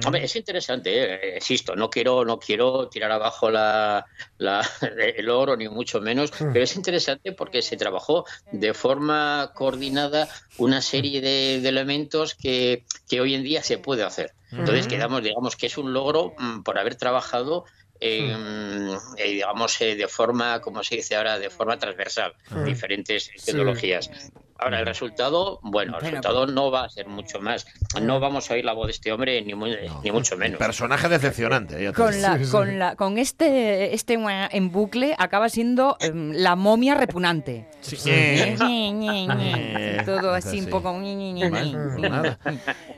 [0.06, 0.92] Hombre, es interesante,
[1.32, 1.36] ¿eh?
[1.36, 4.06] insisto, no quiero, no quiero tirar abajo la,
[4.38, 4.68] la-
[5.18, 10.28] el oro, ni mucho menos, pero es interesante porque se trabajó de forma coordinada
[10.58, 11.91] una serie de, de elementos
[12.40, 14.34] que, que hoy en día se puede hacer.
[14.52, 17.66] Entonces, quedamos, digamos que es un logro mm, por haber trabajado
[18.02, 22.34] en, eh, digamos, eh, de forma, como se dice ahora, de forma transversal,
[22.66, 24.10] diferentes tecnologías.
[24.64, 27.66] Ahora, el resultado, bueno, el resultado no va a ser mucho más.
[28.00, 29.66] No vamos a oír la voz de este hombre, ni, mu-
[30.04, 30.60] ni mucho menos.
[30.60, 31.82] Personaje decepcionante.
[31.82, 32.22] ya te Con, digo.
[32.22, 32.52] la, Sí, sí.
[32.52, 34.14] con, la, con este, este
[34.52, 37.66] en bucle acaba siendo em, la momia repugnante.
[38.06, 38.56] Eh.
[39.42, 40.94] Eh, Todo así un poco.
[40.94, 42.38] Pues nada.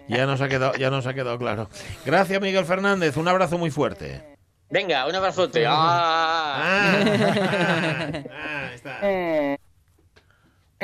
[0.08, 1.70] Ya nos ha quedado, ya nos ha quedado claro.
[2.06, 3.16] Gracias, Miguel Fernández.
[3.16, 4.22] Un abrazo muy fuerte.
[4.70, 5.66] Venga, un abrazote.
[5.68, 6.62] ¡Ah!
[6.62, 7.04] Ah,
[8.32, 8.70] ah,
[9.04, 9.56] ah,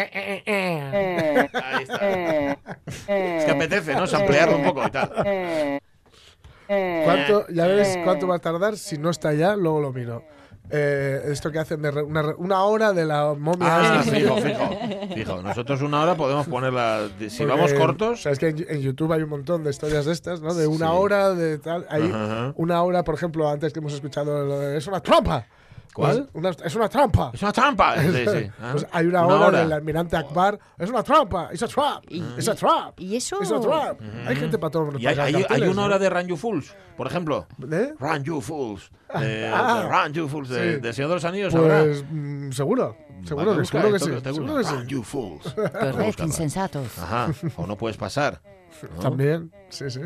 [0.01, 1.69] ahí está.
[1.69, 2.57] Ahí está.
[3.07, 4.07] Es que apetece, ¿no?
[4.07, 5.11] Samplearlo un poco y tal.
[6.67, 8.77] ¿Cuánto, ya ves cuánto va a tardar.
[8.77, 10.23] Si no está ya, luego lo miro.
[10.71, 13.97] Eh, esto que hacen de re- una, una hora de la momia.
[13.99, 14.69] Ah, fijo, fijo.
[15.15, 17.07] Fijo, nosotros una hora podemos ponerla.
[17.27, 18.21] Si Porque, vamos cortos.
[18.21, 20.53] Sabes que en, en YouTube hay un montón de historias de estas, ¿no?
[20.53, 20.93] De una Sí.
[20.95, 21.87] hora, de tal.
[21.89, 22.53] Hay Ajá.
[22.55, 25.47] una hora, por ejemplo, antes que hemos escuchado, lo de, es una trompa.
[25.93, 26.29] ¿Cuál?
[26.33, 27.31] Una- es una trampa.
[27.33, 27.95] Es una trampa.
[28.01, 28.51] Sí, sí.
[28.61, 30.59] Ah, Pues hay una, hora, del almirante Akbar.
[30.77, 31.49] Es una trampa.
[31.51, 32.03] Es a trap.
[32.37, 32.99] Es a trap.
[32.99, 33.99] y eso- Es a trap.
[34.27, 35.83] Hay gente para todos los Y hay, hay- hay una ¿no?
[35.85, 37.47] hora de Run You Fools, por ejemplo.
[37.71, 37.93] ¿Eh?
[37.99, 38.91] Run You Fools.
[39.19, 39.81] De, Ah.
[39.83, 40.79] de Run You Fools, de, Sí.
[40.81, 41.53] de Señor de los Anillos.
[41.55, 42.95] Pues mm, seguro.
[43.25, 44.05] Seguro Vale, que, seguro que sí.
[44.05, 44.87] Seguro que Run sí.
[44.87, 45.53] You Fools.
[45.79, 46.97] Correcto, insensatos.
[46.99, 47.27] Ajá.
[47.57, 48.41] O no puedes pasar.
[48.95, 49.01] ¿no?
[49.01, 49.51] También.
[49.69, 49.99] Sí, sí.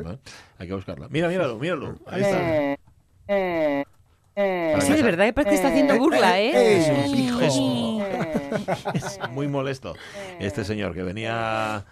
[0.58, 1.08] Hay que buscarla.
[1.10, 1.96] Mira, míralo, míralo.
[2.08, 3.84] Ahí está.
[4.36, 6.78] Para Sí, de verdad que parece que está haciendo burla, ¿eh?
[6.80, 8.04] Eso, hijo.
[8.94, 9.96] Es muy molesto.
[10.40, 11.86] Este señor que venía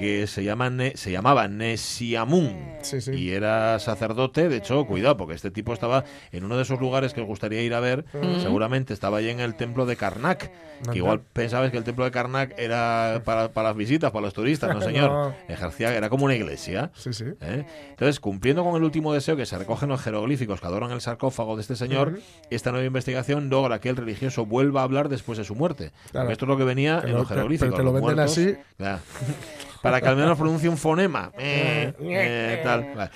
[0.00, 3.12] que se llama Ne- se llamaba Nesiamun Sí, sí.
[3.12, 7.12] y era sacerdote, de hecho, cuidado, porque este tipo estaba en uno de esos lugares
[7.14, 8.04] que os gustaría ir a ver,
[8.42, 10.50] seguramente estaba allí en el templo de Karnak,
[10.90, 14.32] que igual pensabas que el templo de Karnak era para, para las visitas, para los
[14.34, 15.34] turistas, no señor, No.
[15.48, 16.90] ejercía, era como una iglesia.
[16.94, 17.24] Sí, sí.
[17.40, 17.66] ¿eh?
[17.90, 21.00] Entonces, cumpliendo con el último deseo que se recoge en los jeroglíficos que adoran el
[21.02, 25.36] sarcófago de este señor, esta nueva investigación logra que el religioso vuelva a hablar después
[25.36, 25.92] de su muerte.
[26.12, 26.30] Claro.
[26.30, 27.68] Esto es lo que venía en lo- los jeroglíficos.
[27.74, 28.56] pero te lo los venden muertos, así.
[28.78, 29.00] claro.
[29.82, 31.32] Para que al menos pronuncie un fonema.
[31.38, 32.92] Eh, eh, tal.
[32.94, 33.10] Vale.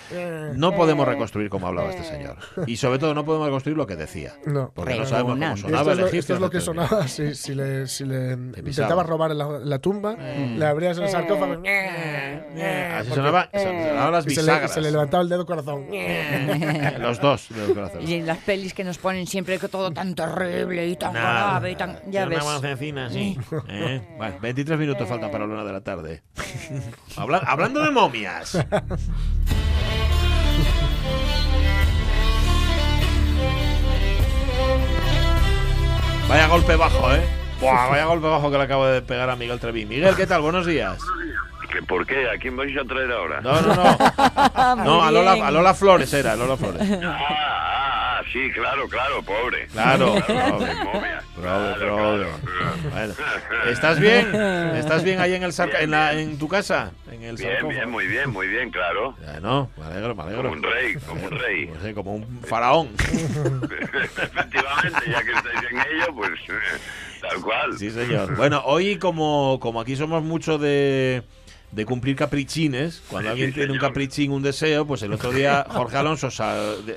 [0.57, 2.37] No podemos reconstruir cómo hablaba este señor.
[2.67, 4.35] Y sobre todo no podemos reconstruir lo que decía.
[4.47, 4.73] No.
[4.75, 6.19] Porque no sabemos cómo sonaba esto, es el lo, egipcio.
[6.21, 9.79] esto es lo que sonaba si, si le, si le intentabas robar en la, la
[9.79, 14.73] tumba, le abrías el sarcófago Así porque- sonaba, sonaban las y se, le, bisagras.
[14.75, 15.87] se le levantaba el dedo corazón.
[16.99, 18.09] Los dos de los corazones.
[18.09, 21.73] Y en las pelis que nos ponen siempre que todo tan terrible y tan grave
[21.73, 21.99] y tan...
[22.11, 22.45] Ya Una ves.
[22.45, 23.37] manzecina, sí.
[23.69, 24.01] ¿Eh?
[24.19, 26.23] Vale, 23 minutos faltan para la una de la tarde.
[27.17, 28.57] Habla- hablando de momias.
[36.29, 37.23] Vaya golpe bajo, ¿eh?
[37.61, 39.89] Buah, vaya golpe bajo que le acabo de pegar a Miguel Trevín.
[39.89, 40.41] Miguel, ¿qué tal?
[40.41, 40.99] Buenos días.
[41.71, 42.29] ¿Que ¿Por qué?
[42.31, 43.41] ¿A quién vais a traer ahora?
[43.41, 43.85] No, no, no.
[44.85, 46.83] No, a Lola, a Lola Flores era, a Lola Flores.
[48.35, 49.69] Sí, claro, claro, pobre.
[49.69, 51.11] Claro, Claro, pobre.
[51.41, 52.27] Claro, claro.
[52.91, 53.15] Bueno,
[53.71, 54.35] ¿estás bien?
[54.75, 56.91] ¿Estás bien ahí en el en, la, en tu casa?
[57.13, 57.69] En el Bien, sarcófago.
[57.69, 59.15] bien, muy bien, muy bien, claro.
[59.25, 60.43] Ya, no, me alegro, me alegro.
[60.51, 61.67] Como un rey, como un rey.
[61.69, 62.89] No sé, como un faraón.
[62.99, 66.79] Efectivamente, ya que estáis en ello, pues eh,
[67.21, 67.79] tal cual.
[67.79, 68.35] Sí, señor.
[68.35, 71.23] Bueno, hoy como, como aquí somos mucho de,
[71.75, 75.33] de cumplir caprichines, cuando Sí, alguien sí, tiene un caprichín, un deseo, pues el otro
[75.33, 76.29] día Jorge Alonso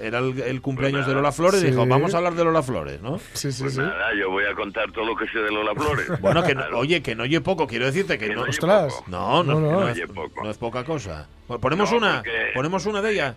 [0.01, 3.01] era el, el cumpleaños de Lola Flores y dijo, vamos a hablar de Lola Flores,
[3.01, 3.17] ¿no?
[3.33, 3.79] Sí, sí, Pues sí.
[3.79, 6.07] nada, yo voy a contar todo lo que sé de Lola Flores.
[6.21, 6.79] Bueno, que no- Claro.
[6.79, 8.41] oye, que no oye poco, quiero decirte que Que no...
[8.43, 8.93] Ostras.
[8.93, 9.05] poco.
[9.09, 9.87] No, no, No, no.
[9.87, 10.43] es, oye poco.
[10.43, 11.27] no es poca cosa.
[11.59, 13.35] Ponemos No, una, porque- ponemos una de ellas.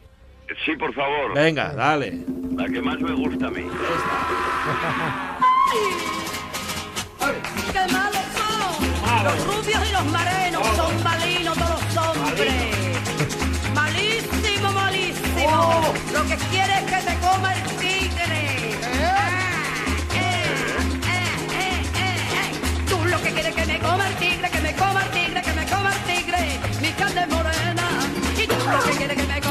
[0.67, 1.33] Sí, por favor.
[1.35, 2.25] Venga, dale.
[2.57, 3.63] La que más me gusta a mí.
[3.63, 4.03] ¡Qué malos
[6.13, 6.20] son!
[9.25, 12.55] Los rubios y los morenos son malinos todos los hombres.
[13.75, 15.95] Malísimo, malísimo.
[16.13, 18.43] Lo que quiere es que te coma el tigre.
[18.63, 19.11] Eh,
[20.15, 20.41] eh,
[21.15, 22.53] eh.
[22.89, 25.43] Tú lo que quieres es que me coma el tigre, que me coma el tigre,
[25.43, 26.61] que me coma el tigre.
[26.81, 27.89] Mi carne morena.
[28.43, 29.50] Y tú lo que quieres es que me coma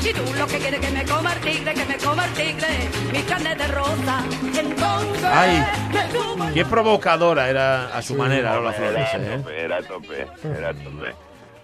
[0.00, 0.08] sabrosa.
[0.08, 2.32] Y tú lo que quieres es que me coma el tigre, que me coma el
[2.32, 2.68] tigre.
[3.12, 4.24] Mi carne de rosa.
[4.54, 5.64] Y entonces Ay.
[6.54, 9.38] Qué provocadora era a su manera Lola Flores, Era ¿eh?
[9.38, 10.26] tope, era tope,
[10.58, 11.14] era tope.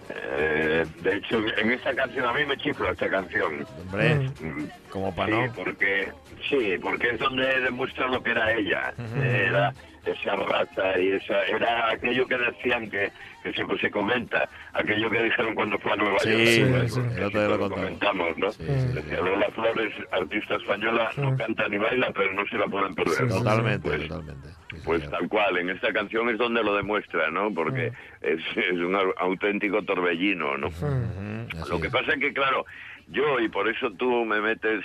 [0.09, 3.65] Eh, de hecho, en esta canción a mí me chifla esta canción.
[3.81, 5.53] Hombre, Mm, como para Sí, no...
[5.53, 6.11] porque
[6.49, 8.93] sí, porque es donde demuestra lo que era ella.
[9.21, 9.73] Era
[10.11, 13.11] esa raza y esa era aquello que decían que,
[13.43, 16.45] que siempre se comenta, aquello que dijeron cuando fue a Nueva Sí, York.
[16.47, 18.51] sí, pues, sí, lo comentamos, ¿no?
[18.51, 22.65] Sí, sí, Decía Lola Flores, artista española, no canta ni baila, pero no se la
[22.67, 23.23] pueden perder.
[23.27, 23.35] ¿no?
[23.37, 24.47] Totalmente, Pues, totalmente.
[24.69, 25.19] Sí, pues señor.
[25.19, 27.53] tal cual, en esta canción es donde lo demuestra, ¿no?
[27.53, 27.91] Porque
[28.21, 30.69] es, es un au- auténtico torbellino, ¿no?
[31.69, 31.93] Lo que es.
[31.93, 32.65] pasa es que, claro,
[33.07, 34.83] yo, y por eso tú me metes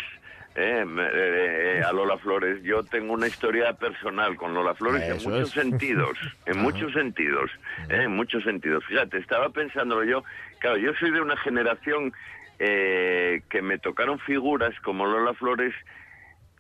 [0.55, 5.31] eh, eh, eh, a Lola Flores, yo tengo una historia personal con Lola Flores en
[5.31, 7.51] muchos sentidos, en muchos sentidos,
[7.89, 8.85] eh, en muchos sentidos.
[8.87, 10.25] Fíjate, estaba pensándolo yo,
[10.59, 12.13] claro, yo soy de una generación
[12.59, 15.75] eh, que me tocaron figuras como Lola Flores,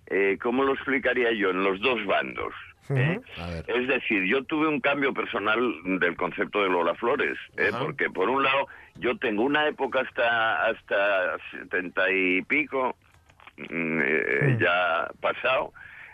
[0.06, 1.50] eh, ¿cómo lo explicaría yo?
[1.50, 2.54] En los dos bandos.
[2.90, 3.20] ¿eh?
[3.38, 3.64] A ver.
[3.68, 7.68] Es decir, yo tuve un cambio personal del concepto de Lola Flores, ¿eh?
[7.68, 7.84] Ajá.
[7.84, 12.96] porque por un lado yo tengo una época hasta hasta setenta y pico
[13.56, 15.72] eh, ya pasado,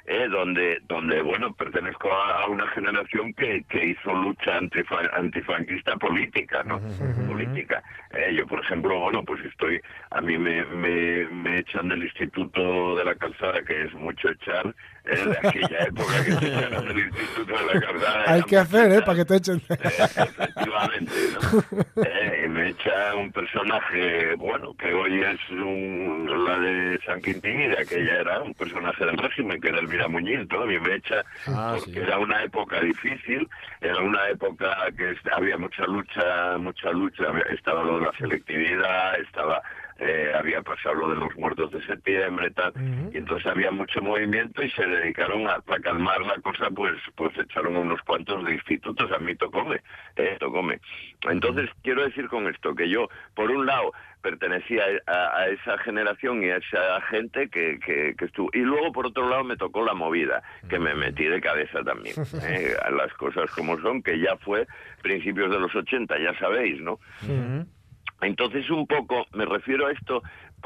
[0.08, 6.62] eh, donde donde bueno pertenezco a, una generación que, que hizo lucha antifa- antifranquista política,
[6.64, 6.80] ¿no?
[6.80, 7.82] Por política.
[8.12, 9.78] Eh, yo, por ejemplo, bueno, pues estoy,
[10.10, 14.74] a mí me, me, me echan del Instituto de la Calzada, que es mucho echar,
[15.04, 18.24] eh, de aquella época que te echaron del Instituto de la Calzada.
[18.32, 19.02] Hay que hacer, ¿eh?
[19.02, 19.60] Para que te echen.
[19.68, 22.02] eh, efectivamente, ¿no?
[22.02, 27.66] Eh, me echa un personaje, bueno, que hoy es un, la de San Quintín y
[27.68, 31.74] de aquella era un personaje del régimen, que era Elvira Muñiz, todavía me echa, Ah,
[31.76, 31.98] porque sí.
[31.98, 33.48] era una época difícil,
[33.80, 39.60] era una época que había mucha lucha, mucha lucha, estaba lo de la selectividad, estaba...
[39.98, 42.72] eh, había pasado lo de los muertos de septiembre tal
[43.12, 47.36] y entonces había mucho movimiento y se dedicaron a para calmar la cosa pues pues
[47.36, 49.80] echaron unos cuantos de institutos a mí tocóme
[50.16, 50.80] eh, tocóme
[51.28, 56.42] entonces quiero decir con esto que yo por un lado pertenecía a, a esa generación
[56.44, 59.84] y a esa gente que, que, que estuvo y luego por otro lado me tocó
[59.84, 64.18] la movida que me metí de cabeza también eh, a las cosas como son que
[64.20, 64.66] ya fue
[65.02, 66.98] principios de los 80 ya sabéis no
[68.20, 70.22] entonces, un poco, me refiero a esto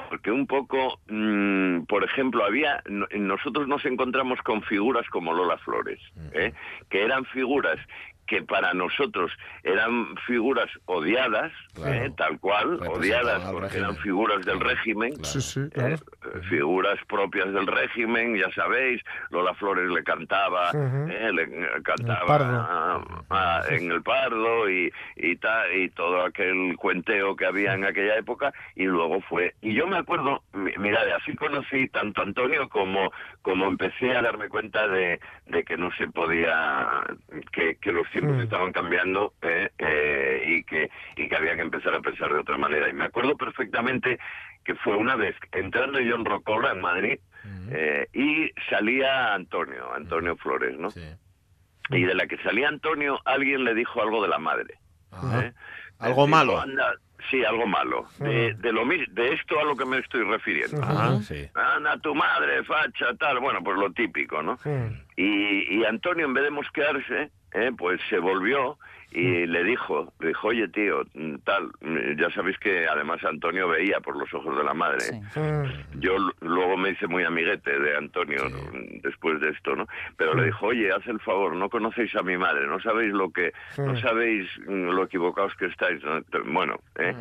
[0.09, 5.59] porque un poco, mm, por ejemplo, había, no- nosotros nos encontramos con figuras como Lola
[5.59, 6.01] Flores,
[6.33, 6.53] ¿eh?
[6.88, 7.79] que eran figuras
[8.26, 9.30] que para nosotros
[9.62, 11.92] eran figuras odiadas, Claro.
[11.94, 12.12] ¿eh?
[12.16, 13.85] tal cual, odiadas porque régimen.
[13.85, 15.24] eran figuras del régimen, Claro.
[15.24, 15.94] Sí, sí, eh, claro.
[15.94, 23.62] eh, figuras propias del régimen, ya sabéis, Lola Flores le cantaba, eh, le cantaba ah,
[23.70, 28.52] en el Pardo y y, ta- y todo aquel cuenteo que había en aquella época
[28.76, 32.68] y luego fue y yo me acuerdo, mi- mira, de así conocí tanto a Antonio
[32.68, 33.11] como
[33.42, 37.02] como empecé a darme cuenta de, de que no se podía
[37.52, 38.40] que, que los tiempos Mm.
[38.42, 42.57] estaban cambiando eh, eh, y que y que había que empezar a pensar de otra
[42.59, 44.18] manera y me acuerdo perfectamente
[44.64, 47.18] que fue una vez entrando yo en Rocola en Madrid
[47.70, 51.03] eh, y salía Antonio Antonio Flores no Sí.
[51.90, 54.75] y de la que salía Antonio alguien le dijo algo de la madre.
[55.40, 55.53] ¿eh?
[55.98, 56.61] Algo malo.
[56.61, 56.94] "Anda",
[57.31, 61.20] sí algo malo de, de lo de esto a lo que me estoy refiriendo Ajá,
[61.22, 61.48] sí.
[61.55, 64.88] anda tu madre facha tal bueno pues lo típico no Mm.
[65.16, 68.79] y, y Antonio, en vez de mosquearse, eh, pues se volvió
[69.15, 73.69] y le dijo, le dijo, oye tío, mm, tal, mm, ya sabéis que además Antonio
[73.69, 75.01] veía por los ojos de la madre.
[75.01, 75.21] Sí.
[75.38, 76.01] Mm.
[76.01, 78.45] Yo luego me hice muy amiguete de Antonio
[79.03, 79.87] después de esto, ¿no?
[80.17, 83.31] Pero le dijo, oye, haz el favor, no conocéis a mi madre, no sabéis lo
[83.31, 86.03] que, no sabéis mm, lo equivocados que estáis.
[86.03, 86.23] ¿no?
[86.47, 87.15] Bueno, ¿eh?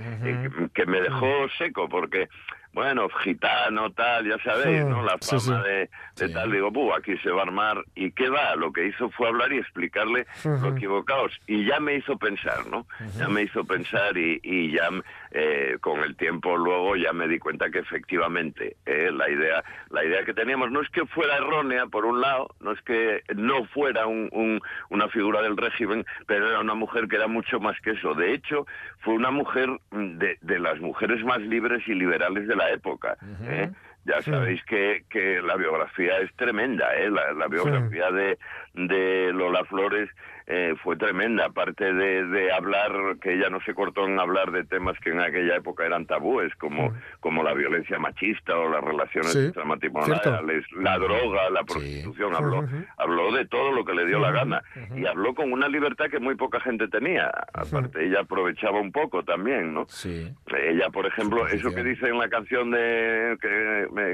[0.74, 2.30] Que me dejó seco porque,
[2.74, 5.04] bueno, gitano, tal, ya sabéis, ¿no?
[5.04, 5.70] La Sí, fama sí.
[5.70, 5.78] de,
[6.16, 6.34] de Sí.
[6.34, 7.84] tal, digo, "Buh, aquí se va a armar.
[7.96, 8.56] ¿Y qué va?
[8.56, 11.38] Lo que hizo fue hablar y explicarle lo equivocados.
[11.48, 12.86] Y ya me hizo pensar, ¿no?
[13.18, 14.90] Ya me hizo pensar y, y ya
[15.32, 20.04] eh, con el tiempo luego ya me di cuenta que efectivamente eh, la idea la
[20.04, 23.66] idea que teníamos no es que fuera errónea, por un lado, no es que no
[23.66, 27.80] fuera un- un- una figura del régimen, pero era una mujer que era mucho más
[27.82, 28.14] que eso.
[28.14, 28.66] De hecho,
[29.00, 33.18] fue una mujer de, de las mujeres más libres y liberales de la época.
[33.46, 33.70] ¿eh?
[34.04, 37.10] Ya sabéis que, que la biografía es tremenda, ¿eh?
[37.12, 38.38] la, la biografía de,
[38.74, 40.10] de Lola Flores
[40.54, 44.66] eh, fue tremenda, aparte de, de hablar, que ella no se cortó en hablar de
[44.66, 49.32] temas que en aquella época eran tabúes, como, como la violencia machista o las relaciones
[49.32, 52.66] Sí, extramatrimoniales, la droga, la prostitución, habló,
[52.98, 54.62] habló de todo lo que le dio la gana.
[54.96, 59.24] y habló con una libertad que muy poca gente tenía, aparte ella aprovechaba un poco
[59.24, 59.86] también, ¿no?
[59.88, 60.28] Sí.
[60.68, 63.38] Ella, por ejemplo, eso que dice en la canción de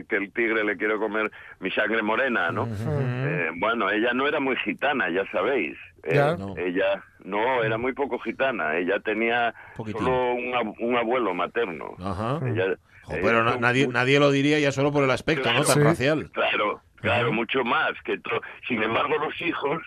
[0.07, 2.67] que el tigre le quiere comer mi sangre morena, ¿no?
[2.67, 5.77] Eh, bueno, ella no era muy gitana, ya sabéis.
[6.07, 6.35] Eh.
[6.39, 6.55] No.
[6.57, 8.77] Ella no, era muy poco gitana.
[8.77, 10.01] Ella tenía Poquitín.
[10.03, 11.95] solo un, ab- un abuelo materno.
[12.03, 12.39] Ajá.
[12.45, 12.77] Ella-
[13.21, 15.63] pero na- fue nadie, nadie lo diría ya solo por el aspecto, ¿no?
[15.63, 15.79] Tan Sí.
[15.81, 16.29] racial.
[16.31, 19.81] Claro, claro, mucho más que to- Sin embargo, los hijos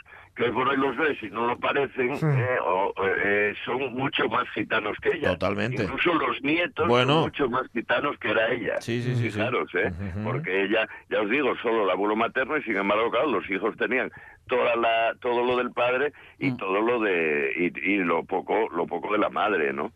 [0.44, 2.92] que por ahí los ves y no lo parecen, eh, o-
[3.24, 5.30] eh, son mucho más gitanos que ella.
[5.32, 5.82] Totalmente.
[5.84, 7.12] Incluso los nietos Bueno.
[7.14, 8.80] son mucho más gitanos que era ella.
[8.80, 9.38] Sí, sí, sí, sí.
[9.38, 9.90] Fijaros, ¿eh?
[9.90, 10.24] Ujú.
[10.24, 13.76] Porque ella, ya os digo, solo el abuelo materno y sin embargo, claro, los hijos
[13.76, 14.10] tenían
[14.48, 18.86] toda la, todo lo del padre y todo lo de y, y lo poco lo
[18.86, 19.92] poco de la madre, ¿no?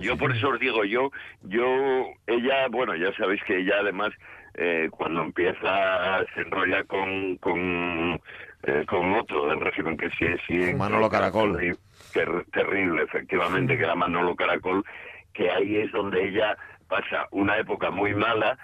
[0.00, 1.10] yo por eso os digo, yo,
[1.44, 4.10] yo, ella, bueno, ya sabéis que ella además
[4.54, 8.20] eh, cuando empieza se enrolla con con,
[8.62, 11.76] eh, con otro del régimen que sí, sí, Manolo Caracol.
[12.12, 14.84] ter- terrible, efectivamente, que era Manolo Caracol,
[15.32, 16.56] que ahí es donde ella
[16.88, 18.56] pasa una época muy mala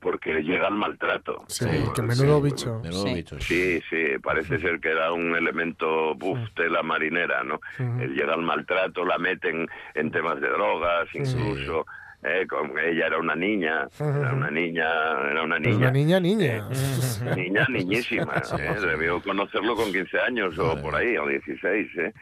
[0.00, 1.44] porque llega el maltrato.
[1.46, 2.80] Sí, Sí, que menudo sí, bicho.
[2.82, 3.14] Menudo Sí.
[3.14, 3.40] bicho.
[3.40, 7.60] Sí, sí, parece ser que era un elemento buf de la marinera, ¿no?
[7.78, 11.86] Él llega al maltrato, la meten en temas de drogas, incluso.
[12.22, 14.84] Eh, con, ella era una niña, era una niña,
[15.30, 15.76] era una Pues niña.
[15.78, 16.68] una niña, niña.
[17.36, 18.34] Niña, niñísima.
[18.58, 18.74] ¿eh?
[18.80, 21.88] Debió conocerlo con 15 años o por ahí, o 16.
[21.98, 22.12] ¿eh?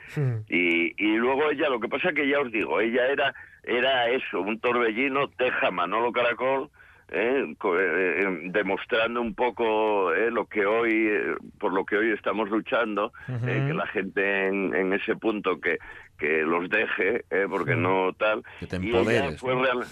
[0.49, 4.41] Y, y luego ella, lo que pasa que ya os digo, ella era, era eso,
[4.41, 6.69] un torbellino teja Manolo Caracol,
[7.09, 7.45] ¿eh?
[7.47, 12.51] Eh, eh, demostrando un poco eh, lo que hoy, eh, por lo que hoy estamos
[12.51, 15.79] luchando, eh, que la gente en, en ese punto que
[16.19, 18.43] que los deje, eh, porque no tal.
[18.61, 19.63] Que te Y ella empoderes, fue ¿no?
[19.63, 19.85] real-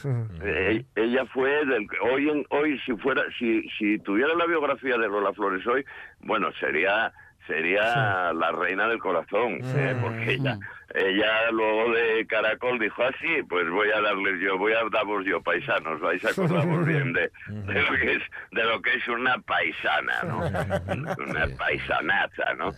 [0.43, 5.09] eh, ella fue del hoy en hoy si fuera si si tuviera la biografía de
[5.09, 5.85] Lola Flores hoy
[6.21, 7.13] bueno sería
[7.47, 9.97] sería la reina del corazón ¿eh?
[10.01, 10.59] porque ella
[10.95, 15.43] ella luego de Caracol dijo así pues voy a darles yo voy a daros yo
[15.43, 18.23] paisanos vais a acordaros bien de, de lo que es
[18.53, 22.73] de lo que es una paisana no una paisanaza no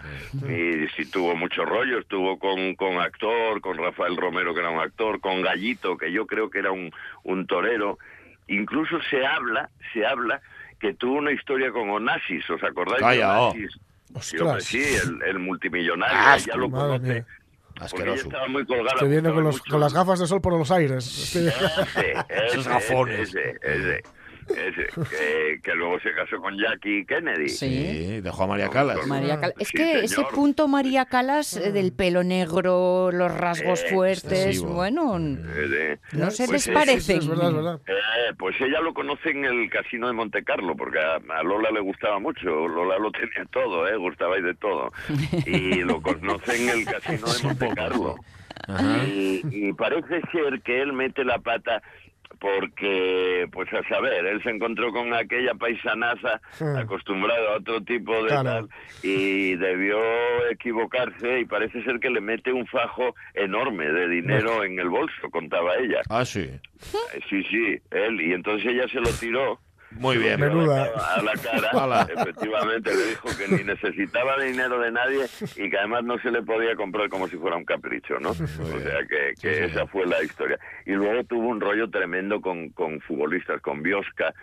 [0.48, 4.80] y sí tuvo mucho rollo estuvo con con actor con Rafael Romero que era un
[4.80, 6.90] actor con Gallito que yo creo que era un
[7.22, 7.98] un torero.
[8.48, 10.40] Incluso se habla se habla
[10.78, 13.54] que tuvo una historia con Onassis os acordáis Calla, de oh.
[14.06, 14.42] Sí, Ostras.
[14.42, 17.24] hombre, sí, el, el multimillonario, Ah, ya lo conoce.
[17.78, 18.22] Asqueroso.
[18.28, 18.92] estaba muy colgada.
[18.94, 21.04] Estoy viendo con, los, con las gafas de sol por los aires.
[21.04, 21.46] Sí.
[21.46, 22.14] Ese,
[22.46, 23.28] Esos ese, gafones.
[23.28, 24.02] Ese, ese,
[24.48, 27.48] ese, que, que luego se casó con Jackie Kennedy.
[27.48, 27.66] Sí.
[27.66, 29.06] Sí, dejó a María Calas.
[29.06, 33.82] María Cal- Es Sí, que ese punto María Calas eh, del pelo negro, los rasgos
[33.84, 34.74] Eh, fuertes, excesivo.
[34.74, 35.98] bueno, Ese.
[36.12, 37.18] no se Pues les sí, parecen.
[37.18, 37.80] Es verdad, es verdad.
[37.86, 41.70] Eh, pues ella lo conoce en el casino de Monte Carlo, porque a, a Lola
[41.70, 42.68] le gustaba mucho.
[42.68, 43.96] Lola lo tenía todo, ¿eh?
[43.96, 44.92] Gustaba y de todo.
[45.46, 48.16] Y lo conoce en el casino de Monte Carlo.
[49.06, 51.82] Y, y parece ser que él mete la pata
[52.40, 56.76] porque, pues a saber, él se encontró con aquella paisanaza Hmm.
[56.76, 58.42] acostumbrado a otro tipo de Claro.
[58.44, 58.68] tal
[59.02, 59.98] y debió
[60.50, 65.30] equivocarse y parece ser que le mete un fajo enorme de dinero en el bolso,
[65.30, 66.00] contaba ella.
[66.08, 66.40] Ah, sí.
[66.40, 68.20] Eh, Sí, sí, él.
[68.20, 69.58] Y entonces ella se lo tiró.
[69.98, 70.40] Muy bien.
[70.40, 70.90] Menuda.
[71.16, 75.26] A la cara, efectivamente, le dijo que ni necesitaba dinero de nadie
[75.56, 78.30] y que además no se le podía comprar como si fuera un capricho, ¿no?
[78.30, 80.58] O sea que, que esa fue la historia.
[80.84, 84.34] Y luego tuvo un rollo tremendo con, con futbolistas, con Biosca.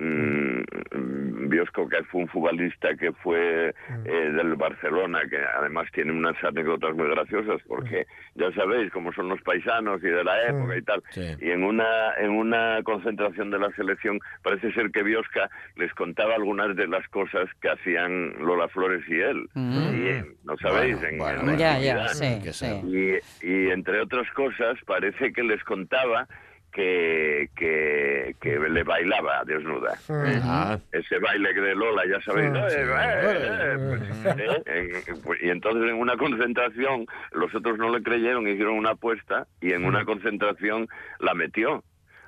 [0.00, 0.62] Mm,
[0.96, 3.68] mm, Biosco, que fue un futbolista que fue
[4.04, 9.28] eh, del Barcelona, que además tiene unas anécdotas muy graciosas, porque ya sabéis cómo son
[9.28, 11.02] los paisanos y de la época y tal.
[11.10, 11.36] Sí.
[11.42, 16.34] Y en una, en una concentración de la selección parece ser que Biosca les contaba
[16.34, 19.48] algunas de las cosas que hacían Lola Flores y él.
[19.54, 20.96] Y, eh, ¿No sabéis?
[20.96, 22.24] Bueno, En- bueno, en Ya, ya, sí,
[23.42, 26.26] y entre otras cosas, parece que les contaba
[26.72, 29.94] que, que, que le bailaba desnuda.
[30.44, 32.50] Ah, Ese baile de Lola, ya sabéis.
[32.54, 37.90] Eh, eh, eh, pues, eh, en- pues, y entonces en una concentración, los otros no
[37.90, 41.82] le creyeron, hicieron una apuesta y en una concentración la metió.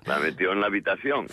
[0.06, 1.26] La metió en la habitación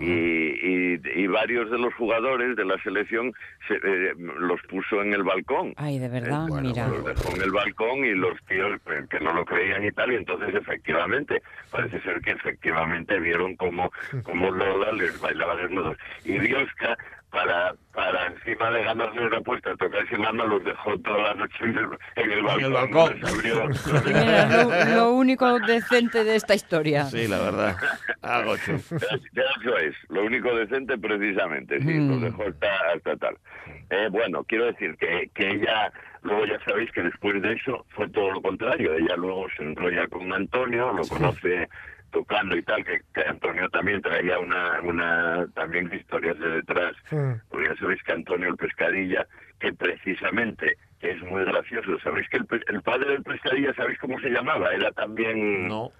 [0.00, 3.32] y, y, y varios de los jugadores de la selección
[3.68, 5.74] se, eh, los puso en el balcón.
[5.76, 6.88] Ay, de verdad, Eh, bueno, mira.
[6.88, 10.12] Los dejó en el balcón y los tíos pues, que no lo creían y tal,
[10.12, 13.90] y entonces efectivamente, parece ser que efectivamente vieron cómo,
[14.22, 15.96] cómo Lola les bailaba desnudos.
[16.24, 16.96] Y Biosca,
[17.34, 21.56] para, para encima de ganarle una apuesta, tocar sin mano, los dejó toda la noche
[21.64, 22.64] en el, en el balcón.
[22.64, 23.20] el balcón.
[23.20, 24.46] Les abrió- Mira,
[24.88, 27.04] lo, lo único decente de esta historia.
[27.04, 27.76] sí, la verdad.
[28.22, 28.72] Ah, Gochu.
[28.94, 32.08] Eso es, lo único decente precisamente, sí, Mm.
[32.10, 33.36] los dejó hasta, hasta tal.
[33.90, 38.08] Eh, bueno, quiero decir que, que ella, luego ya sabéis que después de eso fue
[38.08, 41.68] todo lo contrario, ella luego se enrolla con Antonio, lo conoce
[42.18, 47.32] tocando y tal, que, que Antonio también traía una, una también historias de detrás, Mm.
[47.50, 49.26] porque ya sabéis que Antonio el Pescadilla,
[49.58, 54.18] que precisamente es muy gracioso, sabéis que el, pe- el padre del Pescadilla, ¿sabéis cómo
[54.20, 54.72] se llamaba?
[54.72, 55.68] Era también...
[55.68, 55.90] No.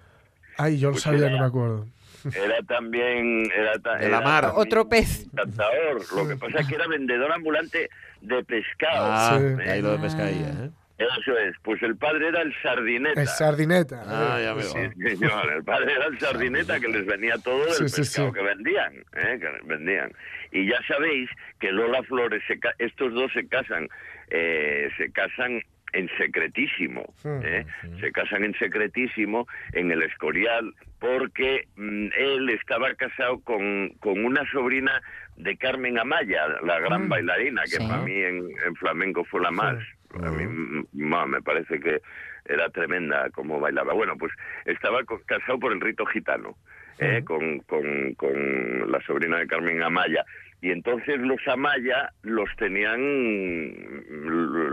[0.57, 1.85] Ay, yo lo Pues sabía, era- no me acuerdo.
[2.33, 3.43] Era también...
[3.55, 4.41] Era ta- De la era mar.
[4.45, 5.25] también Otro pez.
[5.25, 6.01] Encantador.
[6.15, 7.89] Lo que pasa es que era vendedor ambulante
[8.21, 9.07] de pescado.
[9.11, 9.69] Ah, Sí.
[9.69, 10.69] ahí lo de pescadilla, ¿eh?
[10.97, 11.55] Eso es.
[11.61, 13.21] Pues el padre era el sardineta.
[13.21, 14.01] Es sardineta.
[14.07, 14.63] Ah, ya veo.
[14.63, 15.51] Sí, señor.
[15.53, 18.33] El padre era el sardineta que les venía todo Sí, sí, pescado sí.
[18.35, 19.39] que vendían, ¿eh?
[19.39, 20.11] que vendían.
[20.51, 21.29] Y ya sabéis
[21.59, 23.89] que Lola Flores, se ca- estos dos se casan,
[24.29, 27.13] eh, se casan en secretísimo.
[27.25, 27.65] ¿eh?
[27.99, 34.49] se casan en secretísimo en el Escorial porque mm, él estaba casado con, con una
[34.51, 35.01] sobrina
[35.37, 37.09] de Carmen Amaya, la gran Mm.
[37.09, 37.85] bailarina, que Sí.
[37.87, 39.75] para mí en, en flamenco fue la más.
[40.23, 42.01] A mí ma, me parece que
[42.45, 43.93] era tremenda como bailaba.
[43.93, 44.31] Bueno, pues
[44.65, 46.55] estaba casado por el rito gitano,
[46.99, 47.23] ¿eh?
[47.25, 50.23] con, con, con la sobrina de Carmen Amaya.
[50.61, 52.99] Y entonces los Amaya los tenían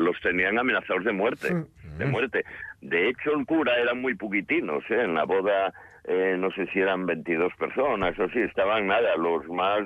[0.05, 1.55] los tenían amenazados de muerte,
[1.99, 2.45] de muerte.
[2.80, 5.03] De hecho, el cura eran muy poquitinos, ¿eh?
[5.03, 5.72] En la boda
[6.05, 9.84] eh, no sé si eran 22 personas o sí, estaban nada, los más...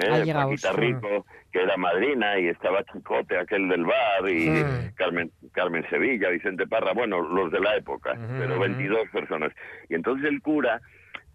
[0.00, 0.32] Eh.
[0.32, 4.94] Paquita Rico, que era madrina, y estaba Chicote, aquel del bar, y Mm.
[4.94, 9.52] Carmen, Carmen Sevilla, Vicente Parra, bueno, los de la época, pero 22 personas.
[9.88, 10.80] Y entonces el cura,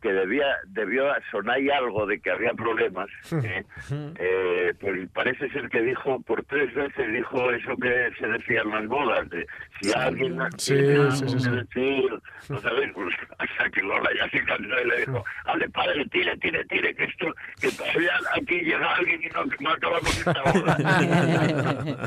[0.07, 3.09] que debía debió sonar algo de que había problemas,
[3.43, 3.63] ¿eh?
[3.91, 8.69] Eh, pues parece ser que dijo, por tres veces dijo eso que se decía en
[8.69, 9.45] las bodas, de
[9.81, 11.49] si alguien Sí, tiene algo sí, sí, que sí.
[11.49, 16.05] decir, no sabéis, pues hasta que Lola ya se cansó y le dijo, hable padre,
[16.05, 20.41] tire, tire, tire, que esto, que todavía aquí llega alguien y no, no acabamos esta
[20.53, 20.77] boda.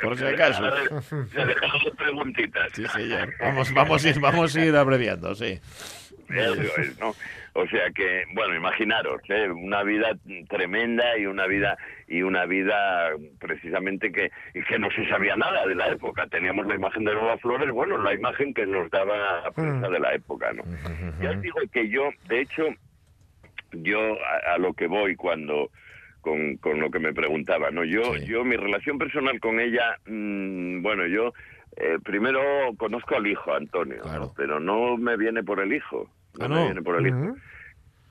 [0.02, 0.64] Por si acaso.
[1.00, 2.72] Se dejaron preguntitas.
[2.74, 3.32] Sí, señor.
[3.40, 5.60] Vamos, vamos, a ir, vamos a ir abreviando, sí.
[6.78, 7.12] Es, ¿no?
[7.54, 9.50] O sea que, bueno, imaginaros, ¿eh?
[9.50, 10.12] una vida
[10.48, 11.76] tremenda y una vida
[12.06, 13.10] y una vida
[13.40, 16.26] precisamente que, y que no se sabía nada de la época.
[16.28, 19.98] Teníamos la imagen de Lola Flores, bueno, la imagen que nos daba la prensa de
[19.98, 20.62] la época, ¿no?
[21.20, 22.62] Ya os digo que yo, de hecho,
[23.72, 25.70] yo a, a lo que voy cuando
[26.20, 27.82] con, con lo que me preguntaba, ¿no?
[27.84, 28.26] Yo, Sí.
[28.26, 31.32] yo mi relación personal con ella, mm, bueno, yo
[31.76, 32.40] eh, primero
[32.76, 34.02] conozco al hijo, Antonio, ¿no?
[34.02, 34.32] Claro.
[34.36, 36.08] pero no me viene por el hijo.
[36.38, 36.64] No, Ah, ¿no?
[36.66, 37.16] viene por el hijo.
[37.16, 37.36] Ujú.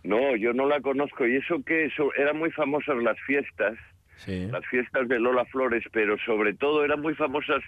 [0.04, 3.78] No, yo no la conozco y eso que eso eran muy famosas las fiestas,
[4.16, 4.48] Sí.
[4.52, 7.62] las fiestas de Lola Flores, pero sobre todo eran muy famosas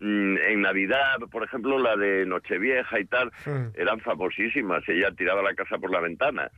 [0.00, 3.30] mm, en Navidad, por ejemplo la de Nochevieja y tal,
[3.74, 4.82] eran famosísimas.
[4.88, 6.50] Ella tiraba la casa por la ventana.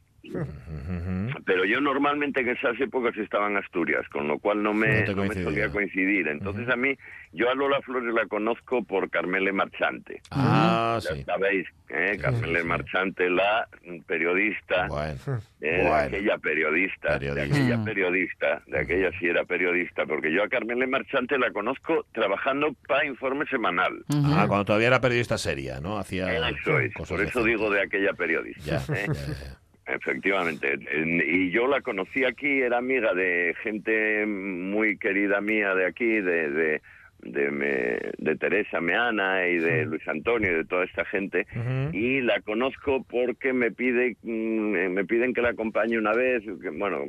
[1.44, 5.24] Pero yo normalmente en esas épocas estaba en Asturias, con lo cual no me, No
[5.24, 6.28] me solía coincidir.
[6.28, 6.96] Entonces a mí,
[7.32, 10.20] yo a Lola Flores la conozco por Carmele Marchante.
[10.30, 11.24] Ah, Ya sí.
[11.24, 12.18] sabéis, ¿eh?
[12.20, 13.66] Carmele Marchante, la
[14.06, 15.14] periodista, Bueno.
[15.60, 15.94] eh, Bueno.
[15.94, 17.34] aquella periodista, Periodista.
[17.34, 22.06] de aquella periodista, de aquella sí era periodista, porque yo a Carmele Marchante la conozco
[22.12, 24.04] trabajando para Informe Semanal.
[24.12, 25.98] Ah, cuando todavía era periodista seria, ¿no?
[25.98, 28.82] Hacía Eso es, cosas por eso digo de aquella periodista.
[28.88, 29.06] Ya, ¿eh?
[29.08, 29.59] ya, ya.
[29.94, 30.78] Efectivamente.
[30.92, 36.06] En- Y yo la conocí aquí, era amiga de gente muy querida mía de aquí,
[36.20, 36.82] de, de,
[37.22, 41.46] de, me- de Teresa Meana y de Luis Antonio y de toda esta gente.
[41.92, 46.42] Y la conozco porque me pide mm, me piden que la acompañe una vez,
[46.78, 47.04] bueno,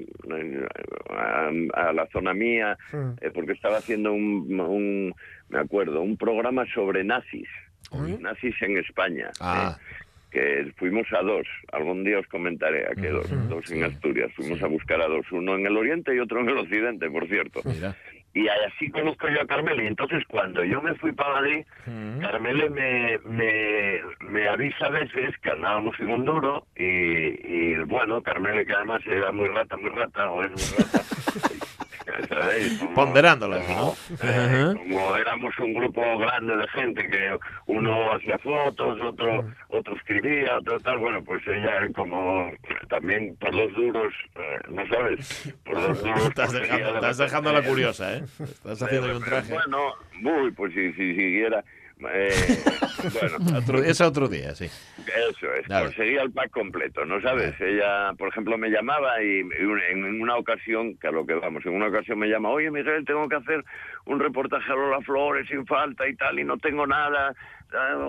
[1.09, 2.77] a, a la zona mía,
[3.21, 5.13] eh, porque estaba haciendo un, un,
[5.49, 7.47] me acuerdo, un programa sobre nazis.
[8.21, 9.29] Nazis en España.
[9.41, 9.75] Ah.
[9.77, 10.00] ¿eh?
[10.31, 14.61] Que fuimos a dos, algún día os comentaré a que dos, dos en Asturias, fuimos
[14.63, 17.61] a buscar a dos, uno en el oriente y otro en el occidente, por cierto.
[17.65, 17.95] Mira.
[18.33, 19.83] Y así conozco yo a Carmele.
[19.83, 21.65] Y entonces cuando yo me fui para Madrid,
[22.21, 28.21] Carmele me, me, me avisa a veces que andábamos en un duro y, y bueno,
[28.23, 31.01] Carmele que además era muy rata, muy rata, o es muy rata.
[32.29, 32.79] ¿sabéis?
[32.79, 34.17] Como- Ponderándola, como, ¿no?
[34.23, 37.37] eh, como éramos un grupo grande de gente que
[37.67, 42.51] uno hacía fotos, otro otro escribía, otro tal, bueno, pues ella como
[42.89, 45.53] también por los duros, eh, ¿no sabes?
[45.65, 46.27] Por los duros.
[46.27, 48.23] Estás dejando, de estás repente- dejando la curiosa, ¿eh?
[48.39, 49.53] Estás haciendo un traje.
[49.53, 51.63] Bueno, muy, pues si, si siguiera...
[52.11, 52.29] eh,
[53.19, 54.65] bueno, Otro, es otro día, sí.
[54.65, 57.59] eso es, conseguía el pack completo, ¿no sabes?
[57.59, 61.73] Ella, por ejemplo, me llamaba y, en una ocasión, que a lo que vamos, en
[61.73, 63.63] una ocasión me llama, oye Miguel, tengo que hacer
[64.05, 67.33] un reportaje a Lola Flores sin falta y tal, y no tengo nada,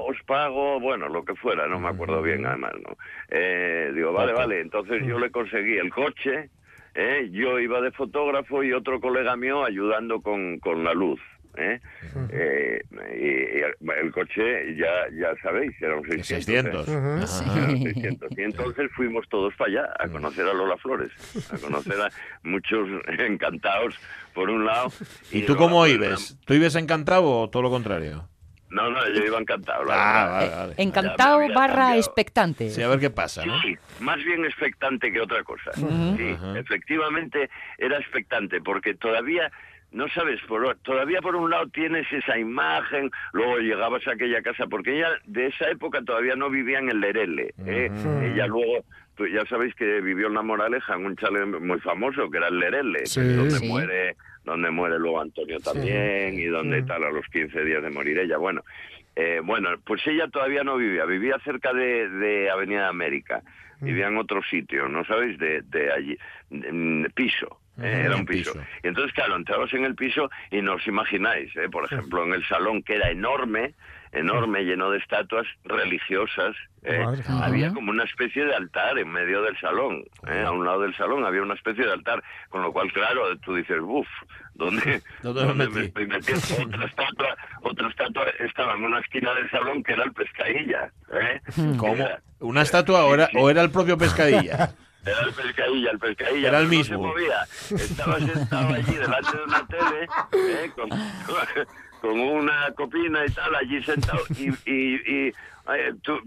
[0.05, 2.97] os pago, bueno, lo que fuera, no me acuerdo bien además, ¿no?
[3.28, 6.51] Eh, digo, vale, vale, entonces yo le conseguí el coche,
[6.95, 7.28] ¿eh?
[7.30, 11.20] yo iba de fotógrafo y otro colega mío ayudando con, con la luz.
[11.57, 11.80] ¿Eh?
[12.30, 12.82] Eh,
[13.14, 16.26] y, y el coche, ya, ya sabéis, era un 600.
[16.44, 16.88] 600.
[16.88, 16.96] ¿eh?
[16.96, 17.22] Ujú.
[17.24, 17.59] Ajá.
[17.59, 18.38] Eran 600.
[18.38, 21.11] Y entonces fuimos todos para allá a conocer a Lola Flores,
[21.53, 22.09] a conocer a
[22.42, 22.88] muchos
[23.18, 23.94] encantados
[24.34, 24.90] por un lado.
[25.30, 26.38] ¿Y tú Lola cómo Flores, ibes?
[26.44, 28.28] ¿Tú ibes encantado o todo lo contrario?
[28.70, 29.84] No, no, yo iba encantado.
[29.84, 30.32] la Ah, verdad.
[30.38, 30.74] vale, vale.
[30.78, 31.94] Encantado barra cambiado.
[31.98, 32.70] expectante.
[32.70, 33.61] Sí, a ver qué pasa, ¿no?
[33.61, 35.72] Sí, más bien expectante que otra cosa.
[35.74, 39.53] Sí, efectivamente era expectante porque todavía
[39.93, 44.66] no sabes, por, todavía por un lado tienes esa imagen, luego llegabas a aquella casa,
[44.66, 47.55] porque ella de esa época todavía no vivía en el Lerele.
[47.66, 47.90] ¿eh?
[48.22, 48.84] Ella luego,
[49.16, 52.49] tú ya sabéis que vivió en La Moraleja, en un chalet muy famoso, que era
[52.49, 53.20] el Lerele, Sí.
[53.34, 53.68] donde Sí.
[53.68, 56.86] muere donde muere luego Antonio también y donde Mm.
[56.86, 58.38] tal a los 15 días de morir ella.
[58.38, 58.62] Bueno,
[59.14, 63.40] eh, bueno, pues ella todavía no vivía, vivía cerca de, de Avenida América,
[63.80, 65.38] vivía en otro sitio, ¿no sabéis?
[65.38, 66.18] De, de allí,
[66.51, 67.05] de- mm,
[67.80, 68.52] era un piso.
[68.52, 68.64] piso.
[68.82, 72.34] Y entonces, claro, entrabas en el piso y no os imagináis, eh, por ejemplo, en
[72.34, 73.74] el salón que era enorme,
[74.12, 77.02] enorme, lleno de estatuas religiosas, eh,
[77.40, 80.94] había como una especie de altar en medio del salón, eh, a un lado del
[80.96, 84.06] salón había una especie de altar, con lo cual, claro, tú dices, uff,
[84.54, 85.74] ¿dónde, ¿Dónde me dónde metí?
[85.74, 86.42] me estoy metiendo?
[86.66, 91.40] Otra estatua, otra estatua estaba en una esquina del salón que era el pescadilla, ¿eh?
[91.78, 92.06] ¿Cómo?
[92.40, 94.74] ¿Una estatua o era, o era el propio pescadilla?
[95.05, 96.48] era el pescadilla, el pescadilla.
[96.48, 96.96] Era el mismo.
[96.98, 97.42] No se movía.
[97.84, 100.70] Estaba sentado allí delante de una tele, ¿eh?
[100.74, 100.88] con,
[102.00, 104.20] con una copina y tal, allí sentado.
[104.36, 104.94] Y, y,
[105.26, 106.20] y eh, tú-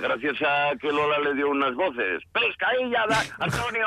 [0.00, 2.22] gracias a que Lola le dio unas voces.
[2.32, 3.04] ¡Pescadilla,
[3.38, 3.86] Antonio!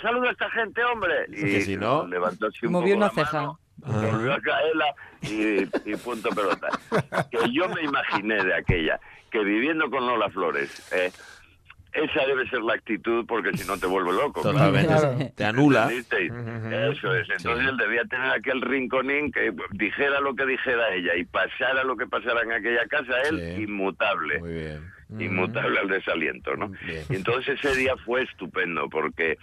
[0.00, 1.26] Saluda a esta gente, hombre.
[1.28, 3.40] Y Que si no- levantó así un Movió poco una la ceja.
[3.40, 4.86] mano, Volvió a caerla
[5.22, 6.68] y, y punto pelota.
[7.30, 9.00] Que yo me imaginé de aquella,
[9.30, 11.10] que viviendo con Lola Flores, eh,
[11.92, 14.42] esa debe ser la actitud porque si no te vuelve loco.
[14.42, 14.86] Totalmente.
[14.88, 15.16] Claro.
[15.36, 15.90] Te anula.
[15.92, 17.28] Eso es.
[17.30, 21.96] Entonces él debía tener aquel rinconín que dijera lo que dijera ella y pasara lo
[21.96, 23.62] que pasara en aquella casa, él Sí.
[23.64, 24.38] inmutable.
[24.40, 24.92] Muy bien.
[25.18, 26.68] Inmutable al desaliento, ¿no?
[26.86, 27.04] Bien.
[27.10, 29.36] Y entonces ese día fue estupendo porque,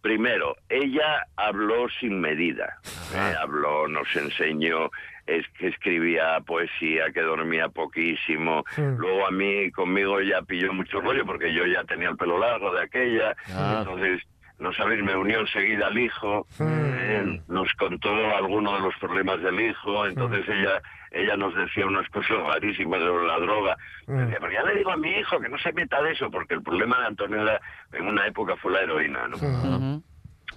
[0.00, 2.78] primero, ella habló sin medida.
[3.14, 4.90] Eh, habló, nos enseñó
[5.30, 8.64] es que escribía poesía, que dormía poquísimo.
[8.76, 12.72] Luego a mí, conmigo ya pilló mucho rollo porque yo ya tenía el pelo largo
[12.74, 13.36] de aquella.
[13.54, 13.78] Ah.
[13.78, 14.22] Entonces,
[14.58, 16.46] no sabéis, me unió enseguida al hijo.
[16.60, 20.06] eh, nos contó algunos de los problemas del hijo.
[20.06, 23.76] Entonces ella ella nos decía unas cosas rarísimas sobre la droga.
[24.06, 26.54] Decía, pero ya le digo a mi hijo que no se meta de eso, porque
[26.54, 27.60] el problema de Antonio era,
[27.92, 30.02] en una época fue la heroína, ¿no?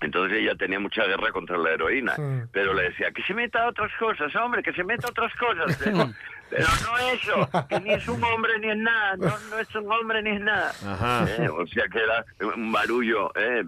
[0.01, 2.21] Entonces ella tenía mucha guerra contra la heroína, Sí.
[2.51, 5.33] pero le decía, que se meta a otras cosas, hombre, que se meta a otras
[5.35, 5.77] cosas.
[6.49, 9.73] Pero, pero no eso, que ni es un hombre ni es nada, no, no es
[9.75, 10.69] un hombre ni es nada.
[10.85, 11.25] Ajá.
[11.39, 12.23] Eh, o sea que era
[12.55, 13.61] un barullo, eh,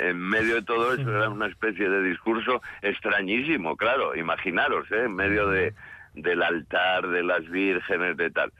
[0.00, 5.14] en medio de todo eso era una especie de discurso extrañísimo, claro, imaginaros, eh, en
[5.14, 5.72] medio de,
[6.14, 8.52] del altar, de las vírgenes, de tal.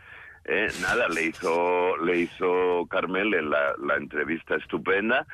[0.45, 5.27] Eh, nada, le hizo, le hizo Carmel en la, la entrevista estupenda.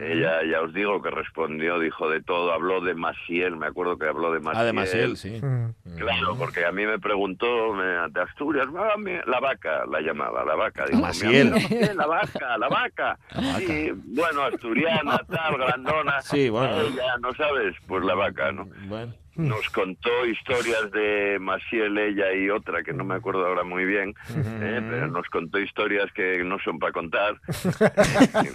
[0.00, 4.06] Ella, ya os digo, que respondió, dijo de todo, habló de Maciel, me acuerdo que
[4.08, 4.60] habló de Maciel.
[4.60, 5.40] Ah, de Maciel, sí.
[5.40, 5.96] Mm.
[5.96, 8.94] Claro, porque a mí me preguntó me- de Asturias, "Ah,
[9.26, 10.84] la vaca, la llamaba, la vaca.
[10.86, 11.30] Digo, Maciel.
[11.30, 13.18] "Mi amigo Maciel, la vaca, la vaca.
[13.60, 16.20] Y bueno, asturiana, tal, grandona.
[16.22, 16.80] Sí, bueno.
[16.80, 17.74] Ella, ¿no sabes?
[17.86, 18.68] Pues la vaca, ¿no?
[18.88, 19.14] Bueno.
[19.36, 24.14] Nos contó historias de Maciel, ella y otra, que no me acuerdo ahora muy bien,
[24.30, 24.80] ¿eh?
[24.90, 27.36] pero nos contó historias que no son para contar.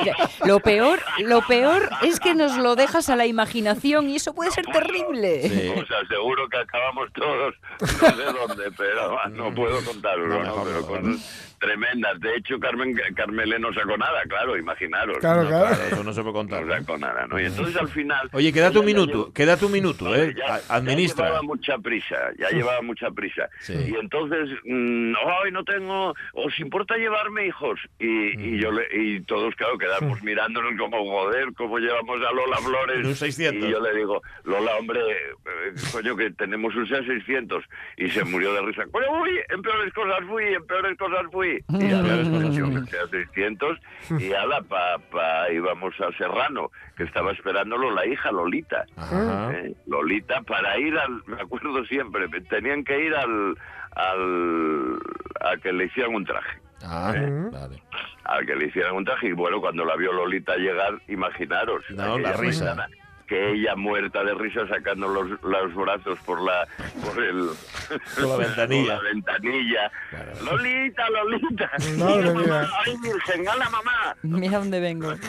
[0.00, 0.16] Mira,
[0.46, 4.50] Lo peor, lo peor es que nos lo dejas a la imaginación y eso puede
[4.50, 5.42] ser terrible.
[5.48, 5.72] Sí.
[6.04, 10.40] Aseguro que acabamos todos, no sé dónde, pero ah, no puedo contarlo, No, ¿no?
[10.42, 11.00] mejor, pero mejor.
[11.02, 12.20] cosas tremendas.
[12.20, 15.18] De hecho, Carmen Carmele no sacó nada, claro, imaginaros.
[15.18, 15.74] Claro, No, claro.
[15.90, 16.64] eso no se puede contar.
[16.66, 17.40] No sacó nada, ¿no?
[17.40, 18.28] Y entonces al final...
[18.32, 18.90] Oye, quédate un ya
[19.26, 20.34] minuto, quédate un minuto, ¿eh?
[20.36, 21.26] ya, A- ya Administra.
[21.26, 23.48] llevaba mucha prisa, ya llevaba mucha prisa.
[23.60, 23.74] Sí.
[23.88, 25.14] Y entonces, mm,
[25.44, 27.78] ay, no tengo, ¿os importa llevarme hijos?
[27.98, 28.54] Y, Mm.
[28.54, 33.00] y yo le, y todos, claro, quedamos mirándonos como, joder, cómo llevamos a Lola Flores.
[33.00, 33.68] En un 600.
[33.68, 37.64] Y yo le digo, Lola, hombre, eh, coño, que tenemos un SEA 600.
[37.96, 38.84] Y se murió de risa.
[38.90, 41.62] Coño, uy, en peores cosas fui, en peores cosas fui.
[41.68, 43.78] Y a SEA 600
[44.18, 48.84] y ala, pa, pa, íbamos a Serrano, que estaba esperándolo la hija Lolita.
[49.12, 49.74] ¿eh?
[49.86, 53.56] Lolita para ir al, me acuerdo siempre, tenían que ir al,
[53.94, 54.98] al
[55.40, 57.48] a que le hicieran un traje, Ah, ¿Eh?
[57.52, 57.82] vale.
[58.24, 62.18] a que le hicieran un traje y bueno, cuando la vio Lolita llegar, imaginaros, No,
[62.18, 62.64] la risa.
[62.74, 62.88] mañana,
[63.26, 66.66] que ella muerta de risa sacando los, los brazos por la
[67.04, 67.50] por el
[68.16, 68.94] Por la ventanilla.
[68.96, 69.92] por la ventanilla.
[70.10, 70.32] Claro.
[70.44, 71.70] Lolita, Lolita.
[71.98, 72.70] Madre Mira, mamá.
[72.84, 74.16] Ay, virgen, a la mamá.
[74.22, 75.12] Mira dónde vengo.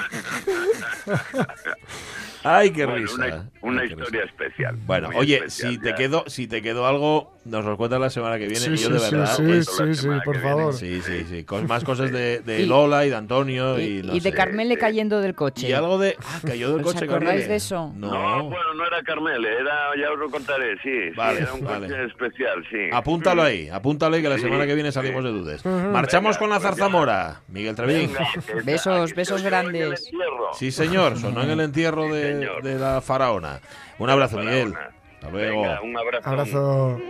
[2.56, 3.16] Ay, qué Bueno, risa.
[3.16, 4.34] una, una Ay, qué historia risa.
[4.34, 4.76] especial.
[4.86, 5.96] Bueno, oye, especial, si te ya.
[5.96, 8.60] quedó, si te quedó algo, nos lo cuentas la semana que viene.
[8.60, 9.94] Sí, y yo de sí, sí, verdad.
[9.94, 10.50] sí, por viene.
[10.50, 10.74] favor.
[10.74, 11.44] sí, sí, sí.
[11.44, 14.30] Con más cosas de, de Y- Lola y de Antonio y, Y, no y de
[14.32, 14.36] sé.
[14.36, 15.68] Carmele cayendo del coche.
[15.68, 16.16] Y algo de.
[16.24, 17.06] Ah, cayó del ¿Os coche.
[17.06, 17.48] acordáis Carmele.
[17.48, 17.94] de eso?
[17.96, 18.12] No.
[18.12, 21.64] No, bueno, no era Carmele, era, ya os lo contaré, sí, sí, Vale, era un
[21.64, 21.88] vale.
[21.88, 22.78] coche especial, sí.
[22.92, 25.66] Apúntalo ahí, apúntalo ahí que la semana que viene salimos de dudas.
[25.66, 30.10] Marchamos Venga, con la pues zarzamora, Miguel está- Besos, besos grandes.
[30.54, 33.60] Sí, señor, sonó en el entierro Sí, de, la faraona.
[34.00, 34.74] Un abrazo, Miguel.
[35.18, 35.62] Hasta luego.
[35.62, 36.30] Venga, un abrazo.
[36.30, 37.02] Abrazo.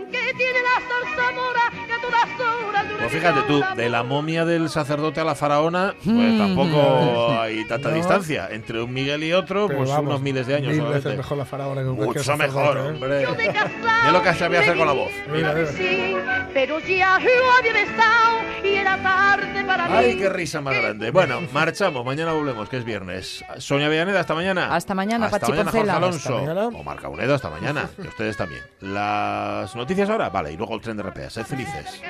[2.98, 6.38] Pues fíjate tú, de la momia del sacerdote a la faraona, pues Mm.
[6.38, 7.94] tampoco hay tanta No.
[7.94, 8.48] distancia.
[8.50, 11.38] Entre un Miguel y otro, Pero pues vamos, unos miles de años Mil veces mejor
[11.38, 12.80] la faraona que Mucho mejor, ¿eh?
[12.80, 13.26] hombre.
[13.36, 15.10] Mira lo que sabía hacer con la voz.
[15.32, 15.66] Mira, mira.
[15.72, 16.16] Sí,
[16.52, 17.24] pero ya lo
[17.58, 19.94] había besado y era tarde para mí.
[19.96, 21.10] Ay, qué risa más grande.
[21.10, 22.04] Bueno, marchamos.
[22.04, 23.44] Mañana volvemos, que es viernes.
[23.58, 24.74] Sonia Villaneda, hasta mañana.
[24.74, 25.90] Hasta mañana, Hasta Pachi mañana, Jorge.
[25.90, 26.18] Alonso.
[26.38, 26.66] Hasta mañana.
[26.78, 27.88] O Marca Unedo, hasta mañana.
[27.98, 28.62] Ustedes también.
[28.80, 30.52] Las noticias ahora, vale.
[30.52, 31.30] Y luego el tren de RPA.
[31.30, 32.00] Sed felices.